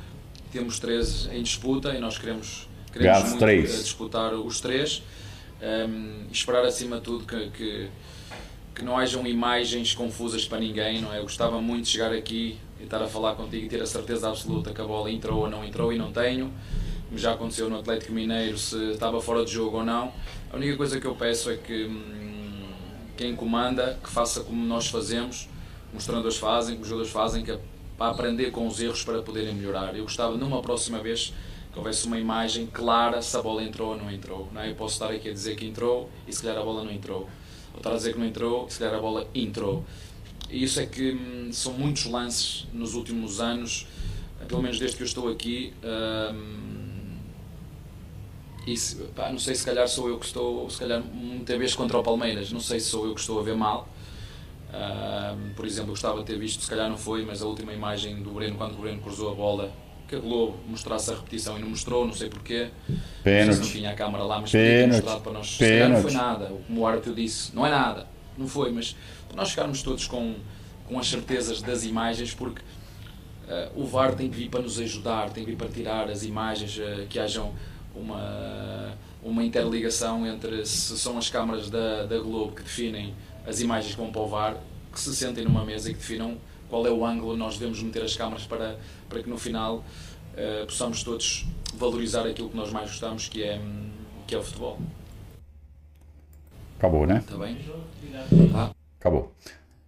temos 0.51 0.79
três 0.79 1.27
em 1.31 1.41
disputa 1.43 1.93
e 1.93 1.99
nós 1.99 2.17
queremos, 2.17 2.67
queremos 2.91 3.23
muito, 3.23 3.39
três. 3.39 3.79
Uh, 3.79 3.83
disputar 3.83 4.33
os 4.33 4.59
três. 4.59 5.03
Um, 5.63 6.25
esperar 6.31 6.65
acima 6.65 6.97
de 6.97 7.03
tudo 7.03 7.25
que, 7.25 7.49
que, 7.51 7.89
que, 8.75 8.83
não 8.83 8.97
hajam 8.97 9.25
imagens 9.25 9.95
confusas 9.95 10.45
para 10.45 10.59
ninguém. 10.59 11.01
Não 11.01 11.13
é? 11.13 11.19
Eu 11.19 11.23
gostava 11.23 11.61
muito 11.61 11.85
de 11.85 11.91
chegar 11.91 12.11
aqui 12.11 12.57
e 12.79 12.83
estar 12.83 13.01
a 13.01 13.07
falar 13.07 13.35
contigo 13.35 13.65
e 13.65 13.69
ter 13.69 13.81
a 13.81 13.85
certeza 13.85 14.27
absoluta 14.27 14.73
que 14.73 14.81
a 14.81 14.85
bola 14.85 15.09
entrou 15.09 15.41
ou 15.41 15.49
não 15.49 15.63
entrou 15.63 15.93
e 15.93 15.97
não 15.97 16.11
tenho 16.11 16.51
já 17.15 17.33
aconteceu 17.33 17.69
no 17.69 17.79
Atlético 17.79 18.11
Mineiro, 18.11 18.57
se 18.57 18.91
estava 18.91 19.21
fora 19.21 19.45
de 19.45 19.51
jogo 19.51 19.77
ou 19.77 19.85
não. 19.85 20.11
A 20.51 20.55
única 20.55 20.75
coisa 20.75 20.99
que 20.99 21.05
eu 21.05 21.15
peço 21.15 21.49
é 21.51 21.57
que 21.57 21.85
hum, 21.85 22.69
quem 23.15 23.35
comanda, 23.35 23.99
que 24.03 24.09
faça 24.09 24.41
como 24.41 24.63
nós 24.65 24.87
fazemos, 24.87 25.47
como 25.87 25.99
os 25.99 26.05
treinadores 26.05 26.37
fazem, 26.37 26.75
como 26.75 26.83
os 26.83 26.89
jogadores 26.89 27.13
fazem, 27.13 27.43
que 27.43 27.51
é 27.51 27.59
para 27.97 28.11
aprender 28.11 28.51
com 28.51 28.67
os 28.67 28.79
erros 28.81 29.03
para 29.03 29.21
poderem 29.21 29.53
melhorar. 29.53 29.95
Eu 29.95 30.03
gostava, 30.03 30.35
numa 30.35 30.61
próxima 30.61 30.99
vez, 30.99 31.33
que 31.73 31.79
houvesse 31.79 32.05
uma 32.05 32.19
imagem 32.19 32.67
clara 32.67 33.19
se 33.21 33.35
a 33.35 33.41
bola 33.41 33.63
entrou 33.63 33.89
ou 33.89 33.97
não 33.97 34.11
entrou. 34.11 34.47
Não 34.53 34.61
é? 34.61 34.69
Eu 34.69 34.75
posso 34.75 34.93
estar 34.93 35.09
aqui 35.09 35.27
a 35.27 35.33
dizer 35.33 35.55
que 35.55 35.65
entrou 35.65 36.09
e 36.27 36.31
se 36.31 36.41
calhar 36.41 36.61
a 36.61 36.63
bola 36.63 36.83
não 36.83 36.91
entrou. 36.91 37.27
Ou 37.73 37.77
estar 37.77 37.91
a 37.91 37.95
dizer 37.95 38.13
que 38.13 38.19
não 38.19 38.27
entrou 38.27 38.67
e 38.67 38.71
se 38.71 38.79
calhar 38.79 38.93
a 38.93 39.01
bola 39.01 39.27
entrou. 39.33 39.83
E 40.51 40.63
isso 40.63 40.79
é 40.79 40.85
que 40.85 41.13
hum, 41.13 41.49
são 41.51 41.73
muitos 41.73 42.05
lances 42.05 42.67
nos 42.71 42.93
últimos 42.93 43.41
anos, 43.41 43.87
pelo 44.47 44.61
menos 44.61 44.77
desde 44.77 44.95
que 44.95 45.01
eu 45.01 45.07
estou 45.07 45.27
aqui. 45.29 45.73
Hum, 45.83 46.63
se, 48.77 48.95
pá, 49.15 49.31
não 49.31 49.39
sei 49.39 49.55
se 49.55 49.65
calhar 49.65 49.87
sou 49.89 50.07
eu 50.07 50.19
que 50.19 50.25
estou, 50.27 50.69
se 50.69 50.79
calhar 50.79 51.01
muita 51.01 51.57
vez 51.57 51.75
contra 51.75 51.97
o 51.97 52.03
Palmeiras, 52.03 52.51
não 52.51 52.61
sei 52.61 52.79
se 52.79 52.85
sou 52.85 53.05
eu 53.05 53.15
que 53.15 53.19
estou 53.19 53.39
a 53.39 53.43
ver 53.43 53.57
mal. 53.57 53.89
Uh, 54.69 55.53
por 55.55 55.65
exemplo, 55.65 55.89
gostava 55.89 56.19
de 56.19 56.25
ter 56.25 56.37
visto, 56.37 56.63
se 56.63 56.69
calhar 56.69 56.89
não 56.89 56.97
foi, 56.97 57.25
mas 57.25 57.41
a 57.41 57.45
última 57.45 57.73
imagem 57.73 58.23
do 58.23 58.31
Breno, 58.31 58.57
quando 58.57 58.75
o 58.75 58.77
Breno 58.77 59.01
cruzou 59.01 59.31
a 59.31 59.35
bola 59.35 59.71
que 60.07 60.15
a 60.15 60.19
Globo 60.19 60.57
mostrasse 60.67 61.11
a 61.11 61.15
repetição 61.15 61.57
e 61.57 61.61
não 61.61 61.69
mostrou, 61.69 62.05
não 62.05 62.13
sei 62.13 62.29
porquê. 62.29 62.69
Pênalti. 63.23 63.59
Não, 63.59 63.67
tinha 63.67 63.91
a 63.91 63.95
câmara 63.95 64.23
lá, 64.23 64.41
mas 64.41 64.51
podia 64.51 64.65
ter 64.65 64.75
Pênalti. 64.81 64.95
mostrado 64.95 65.21
para 65.21 65.31
nós. 65.33 65.59
Não 65.89 66.01
foi 66.01 66.11
nada, 66.11 66.51
como 66.67 66.81
o 66.81 66.87
árbitro 66.87 67.15
disse, 67.15 67.55
não 67.55 67.65
é 67.65 67.69
nada, 67.69 68.07
não 68.37 68.47
foi, 68.47 68.71
mas 68.71 68.95
para 69.27 69.37
nós 69.37 69.49
ficarmos 69.49 69.81
todos 69.81 70.07
com, 70.07 70.35
com 70.87 70.99
as 70.99 71.07
certezas 71.07 71.61
das 71.61 71.83
imagens, 71.83 72.33
porque 72.33 72.61
eh, 73.47 73.69
o 73.75 73.85
VAR 73.85 74.13
tem 74.15 74.29
que 74.29 74.37
vir 74.37 74.49
para 74.49 74.61
nos 74.61 74.79
ajudar, 74.79 75.29
tem 75.29 75.43
que 75.43 75.51
vir 75.51 75.57
para 75.57 75.67
tirar 75.69 76.09
as 76.09 76.23
imagens, 76.23 76.79
eh, 76.79 77.05
que 77.09 77.19
hajam 77.19 77.53
uma, 77.95 78.93
uma 79.23 79.43
interligação 79.43 80.25
entre 80.25 80.65
se 80.65 80.97
são 80.97 81.17
as 81.17 81.29
câmaras 81.29 81.69
da, 81.69 82.05
da 82.05 82.19
Globo 82.19 82.55
que 82.55 82.63
definem 82.63 83.13
as 83.45 83.61
imagens 83.61 83.95
que 83.95 84.01
vão 84.01 84.11
para 84.11 84.21
o 84.21 84.27
VAR, 84.27 84.57
que 84.91 84.99
se 84.99 85.15
sentem 85.15 85.43
numa 85.43 85.65
mesa 85.65 85.89
e 85.89 85.93
que 85.93 85.99
definam 85.99 86.37
qual 86.73 86.87
é 86.87 86.89
o 86.89 87.05
ângulo 87.05 87.37
nós 87.37 87.59
devemos 87.59 87.83
meter 87.83 88.01
as 88.01 88.15
câmaras 88.15 88.47
para, 88.47 88.79
para 89.07 89.21
que 89.21 89.29
no 89.29 89.37
final 89.37 89.83
eh, 90.35 90.65
possamos 90.65 91.03
todos 91.03 91.45
valorizar 91.75 92.25
aquilo 92.25 92.49
que 92.49 92.57
nós 92.57 92.71
mais 92.71 92.89
gostamos, 92.89 93.29
que 93.29 93.43
é, 93.43 93.59
hum, 93.59 93.91
que 94.25 94.33
é 94.33 94.39
o 94.39 94.43
futebol. 94.43 94.79
Acabou, 96.79 97.05
né? 97.05 97.19
Está 97.19 97.37
bem? 97.37 97.59
Tá? 98.51 98.71
Acabou. 98.99 99.31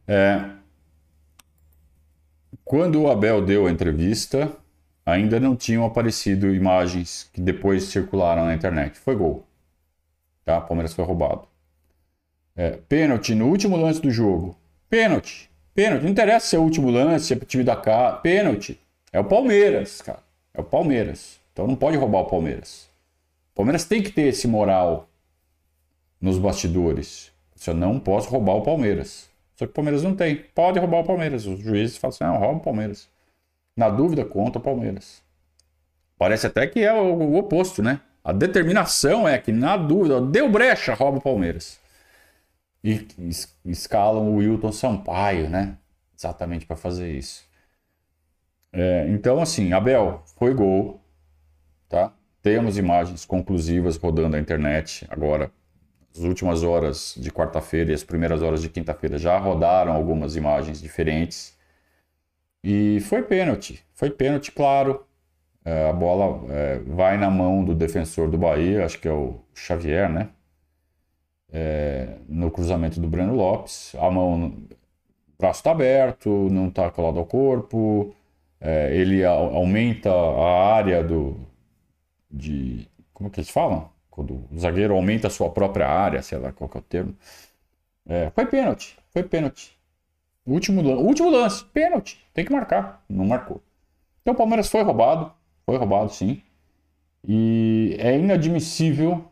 É, 0.07 0.47
quando 2.63 3.01
o 3.01 3.09
Abel 3.09 3.43
deu 3.43 3.65
a 3.65 3.71
entrevista, 3.71 4.55
ainda 5.03 5.39
não 5.39 5.55
tinham 5.55 5.83
aparecido 5.83 6.53
imagens 6.53 7.31
que 7.33 7.41
depois 7.41 7.85
circularam 7.85 8.45
na 8.45 8.53
internet. 8.53 8.99
Foi 8.99 9.15
gol. 9.15 9.43
Tá? 10.43 10.61
Palmeiras 10.61 10.93
foi 10.93 11.03
roubado. 11.03 11.47
É, 12.55 12.77
pênalti 12.87 13.33
no 13.33 13.47
último 13.47 13.75
lance 13.75 13.99
do 13.99 14.11
jogo. 14.11 14.55
Pênalti. 14.87 15.49
Pênalti. 15.75 16.03
Não 16.03 16.09
interessa 16.09 16.47
se 16.47 16.55
é 16.55 16.59
o 16.59 16.63
último 16.63 16.89
lance, 16.89 17.27
se 17.27 17.33
é 17.33 17.35
pro 17.35 17.45
time 17.45 17.63
da 17.63 17.75
cara. 17.75 18.13
Pênalti. 18.17 18.79
É 19.11 19.19
o 19.19 19.25
Palmeiras, 19.25 20.01
cara. 20.01 20.23
É 20.53 20.61
o 20.61 20.63
Palmeiras. 20.63 21.39
Então 21.51 21.67
não 21.67 21.75
pode 21.75 21.97
roubar 21.97 22.21
o 22.21 22.25
Palmeiras. 22.25 22.89
O 23.53 23.57
Palmeiras 23.57 23.85
tem 23.85 24.01
que 24.01 24.11
ter 24.11 24.23
esse 24.23 24.47
moral 24.47 25.07
nos 26.19 26.37
bastidores. 26.39 27.31
Você 27.55 27.73
não 27.73 27.99
posso 27.99 28.29
roubar 28.29 28.55
o 28.55 28.61
Palmeiras. 28.61 29.29
Só 29.55 29.65
que 29.65 29.71
o 29.71 29.73
Palmeiras 29.73 30.01
não 30.01 30.15
tem. 30.15 30.37
Pode 30.55 30.79
roubar 30.79 31.01
o 31.01 31.03
Palmeiras. 31.05 31.45
Os 31.45 31.59
juízes 31.59 31.97
falam 31.97 32.13
assim: 32.13 32.23
não, 32.23 32.37
rouba 32.37 32.57
o 32.57 32.63
Palmeiras. 32.63 33.07
Na 33.75 33.89
dúvida, 33.89 34.23
conta 34.23 34.59
o 34.59 34.61
Palmeiras. 34.61 35.21
Parece 36.17 36.47
até 36.47 36.65
que 36.65 36.79
é 36.79 36.93
o, 36.93 37.13
o 37.13 37.37
oposto, 37.37 37.83
né? 37.83 37.99
A 38.23 38.31
determinação 38.31 39.27
é 39.27 39.37
que, 39.37 39.51
na 39.51 39.77
dúvida, 39.77 40.21
deu 40.21 40.49
brecha, 40.49 40.93
rouba 40.93 41.17
o 41.17 41.21
Palmeiras. 41.21 41.79
E 42.85 42.93
es- 43.29 43.57
escalam 43.65 44.29
o 44.31 44.37
Wilton 44.37 44.71
Sampaio, 44.71 45.49
né? 45.49 45.77
Exatamente 46.17 46.65
para 46.65 46.77
fazer 46.77 47.11
isso. 47.17 47.43
É, 48.73 49.07
então, 49.09 49.41
assim, 49.41 49.71
Abel, 49.73 50.21
foi 50.37 50.53
gol, 50.53 50.99
tá? 51.89 52.13
Temos 52.41 52.77
imagens 52.77 53.25
conclusivas 53.25 53.97
rodando 53.97 54.29
na 54.29 54.39
internet 54.39 55.05
agora 55.09 55.51
as 56.15 56.21
últimas 56.23 56.63
horas 56.63 57.15
de 57.17 57.31
quarta-feira 57.31 57.91
e 57.91 57.95
as 57.95 58.03
primeiras 58.03 58.41
horas 58.41 58.61
de 58.61 58.69
quinta-feira 58.69 59.17
já 59.17 59.37
rodaram 59.39 59.93
algumas 59.93 60.35
imagens 60.35 60.81
diferentes. 60.81 61.57
E 62.63 62.99
foi 63.01 63.23
pênalti. 63.23 63.83
Foi 63.93 64.09
pênalti, 64.09 64.51
claro. 64.51 65.05
É, 65.65 65.89
a 65.89 65.93
bola 65.93 66.45
é, 66.53 66.79
vai 66.81 67.17
na 67.17 67.29
mão 67.29 67.63
do 67.65 67.75
defensor 67.75 68.29
do 68.29 68.37
Bahia, 68.37 68.85
acho 68.85 68.99
que 68.99 69.07
é 69.07 69.13
o 69.13 69.41
Xavier, 69.55 70.09
né? 70.11 70.29
É, 71.51 72.17
no 72.27 72.51
cruzamento 72.51 72.99
do 72.99 73.07
Breno 73.07 73.35
Lopes. 73.35 73.95
A 73.99 74.09
mão, 74.11 74.47
o 74.47 74.53
braço 75.39 75.59
está 75.61 75.71
aberto, 75.71 76.29
não 76.51 76.69
está 76.69 76.91
colado 76.91 77.19
ao 77.19 77.25
corpo. 77.25 78.15
É, 78.61 78.95
ele 78.95 79.25
a- 79.25 79.31
aumenta 79.31 80.11
a 80.11 80.75
área 80.75 81.03
do. 81.03 81.37
De, 82.31 82.87
como 83.13 83.29
que 83.29 83.39
eles 83.39 83.49
falam? 83.49 83.89
Quando 84.09 84.45
o 84.51 84.59
zagueiro 84.59 84.93
aumenta 84.95 85.27
a 85.27 85.31
sua 85.31 85.49
própria 85.51 85.87
área, 85.87 86.21
sei 86.21 86.37
lá 86.39 86.51
qual 86.51 86.69
é 86.75 86.77
o 86.77 86.81
termo. 86.81 87.15
É, 88.07 88.29
foi 88.31 88.45
pênalti, 88.45 88.97
foi 89.11 89.23
pênalti. 89.23 89.77
Último, 90.45 90.81
último 90.99 91.29
lance, 91.31 91.65
pênalti. 91.65 92.19
Tem 92.33 92.45
que 92.45 92.53
marcar, 92.53 93.03
não 93.09 93.25
marcou. 93.25 93.61
Então 94.21 94.33
o 94.33 94.37
Palmeiras 94.37 94.69
foi 94.69 94.83
roubado, 94.83 95.31
foi 95.65 95.77
roubado 95.77 96.11
sim. 96.13 96.41
E 97.27 97.95
é 97.99 98.17
inadmissível 98.17 99.25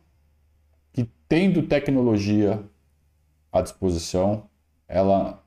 tendo 1.33 1.63
tecnologia 1.63 2.63
à 3.51 3.59
disposição, 3.59 4.43
ela 4.87 5.43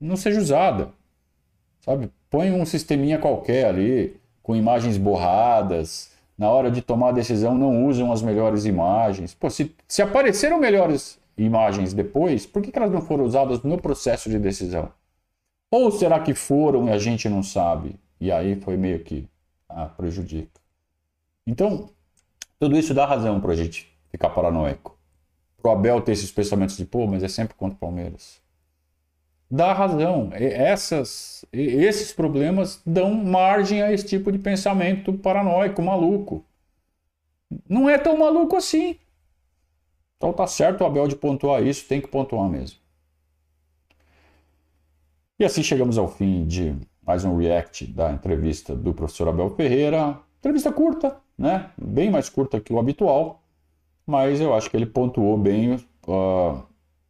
não 0.00 0.16
seja 0.16 0.40
usada. 0.40 0.88
Sabe? 1.80 2.10
Põe 2.30 2.50
um 2.50 2.64
sisteminha 2.64 3.18
qualquer 3.18 3.66
ali, 3.66 4.18
com 4.42 4.56
imagens 4.56 4.96
borradas. 4.96 6.12
Na 6.38 6.48
hora 6.48 6.70
de 6.70 6.80
tomar 6.80 7.10
a 7.10 7.12
decisão, 7.12 7.58
não 7.58 7.88
usam 7.88 8.10
as 8.10 8.22
melhores 8.22 8.64
imagens. 8.64 9.34
Pô, 9.34 9.50
se, 9.50 9.70
se 9.86 10.00
apareceram 10.00 10.58
melhores 10.58 11.18
imagens 11.36 11.92
depois, 11.92 12.46
por 12.46 12.62
que, 12.62 12.72
que 12.72 12.78
elas 12.78 12.90
não 12.90 13.02
foram 13.02 13.26
usadas 13.26 13.62
no 13.62 13.76
processo 13.76 14.30
de 14.30 14.38
decisão? 14.38 14.90
Ou 15.70 15.90
será 15.90 16.20
que 16.20 16.32
foram 16.32 16.88
e 16.88 16.90
a 16.90 16.96
gente 16.96 17.28
não 17.28 17.42
sabe? 17.42 17.96
E 18.18 18.32
aí 18.32 18.56
foi 18.56 18.78
meio 18.78 19.00
que 19.00 19.28
ah, 19.68 19.84
prejudica. 19.84 20.58
Então, 21.46 21.90
tudo 22.58 22.78
isso 22.78 22.94
dá 22.94 23.04
razão 23.04 23.42
pra 23.42 23.54
gente 23.54 23.89
ficar 24.10 24.30
paranoico. 24.30 24.98
Pro 25.62 25.70
Abel 25.70 26.00
ter 26.00 26.12
esses 26.12 26.30
pensamentos 26.30 26.76
de, 26.76 26.84
pô, 26.84 27.06
mas 27.06 27.22
é 27.22 27.28
sempre 27.28 27.54
contra 27.54 27.76
o 27.76 27.78
Palmeiras. 27.78 28.40
Dá 29.50 29.72
razão. 29.72 30.30
Essas, 30.32 31.44
esses 31.52 32.12
problemas 32.12 32.80
dão 32.86 33.12
margem 33.12 33.82
a 33.82 33.92
esse 33.92 34.06
tipo 34.06 34.30
de 34.30 34.38
pensamento 34.38 35.12
paranoico, 35.12 35.82
maluco. 35.82 36.44
Não 37.68 37.88
é 37.88 37.98
tão 37.98 38.16
maluco 38.16 38.56
assim. 38.56 38.96
Então 40.16 40.32
tá 40.32 40.46
certo 40.46 40.82
o 40.82 40.86
Abel 40.86 41.08
de 41.08 41.16
pontuar 41.16 41.66
isso, 41.66 41.88
tem 41.88 42.00
que 42.00 42.06
pontuar 42.06 42.48
mesmo. 42.48 42.78
E 45.38 45.44
assim 45.44 45.62
chegamos 45.62 45.96
ao 45.98 46.06
fim 46.06 46.46
de 46.46 46.76
mais 47.02 47.24
um 47.24 47.36
react 47.36 47.86
da 47.86 48.12
entrevista 48.12 48.76
do 48.76 48.94
professor 48.94 49.28
Abel 49.28 49.50
Ferreira. 49.56 50.20
Entrevista 50.38 50.70
curta, 50.70 51.16
né? 51.36 51.70
Bem 51.76 52.10
mais 52.10 52.28
curta 52.28 52.60
que 52.60 52.72
o 52.72 52.78
habitual, 52.78 53.42
mas 54.10 54.40
eu 54.40 54.52
acho 54.52 54.68
que 54.68 54.76
ele 54.76 54.86
pontuou 54.86 55.38
bem 55.38 55.78
ah, 56.08 56.62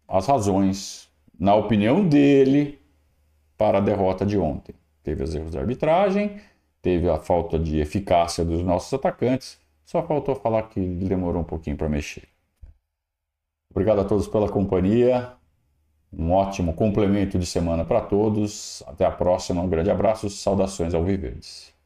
as 0.07 0.27
razões, 0.27 1.09
na 1.39 1.55
opinião 1.55 2.07
dele, 2.07 2.79
para 3.57 3.79
a 3.79 3.81
derrota 3.81 4.27
de 4.27 4.37
ontem. 4.39 4.75
Teve 5.03 5.23
os 5.25 5.35
erros 5.35 5.53
de 5.53 5.59
arbitragem, 5.59 6.39
teve 6.83 7.09
a 7.09 7.19
falta 7.19 7.59
de 7.59 7.81
eficácia 7.81 8.45
dos 8.45 8.63
nossos 8.63 8.93
atacantes, 8.93 9.59
só 9.85 10.03
faltou 10.03 10.35
falar 10.35 10.65
que 10.65 10.81
demorou 10.81 11.41
um 11.41 11.45
pouquinho 11.45 11.77
para 11.77 11.89
mexer. 11.89 12.29
Obrigado 13.71 14.01
a 14.01 14.05
todos 14.05 14.29
pela 14.29 14.49
companhia. 14.49 15.33
Um 16.13 16.33
ótimo 16.33 16.75
complemento 16.75 17.39
de 17.39 17.47
semana 17.47 17.85
para 17.85 18.01
todos. 18.01 18.83
Até 18.87 19.07
a 19.07 19.11
próxima. 19.13 19.63
Um 19.63 19.69
grande 19.69 19.91
abraço. 19.91 20.29
Saudações 20.29 20.93
ao 20.93 21.05
Viverdes. 21.05 21.80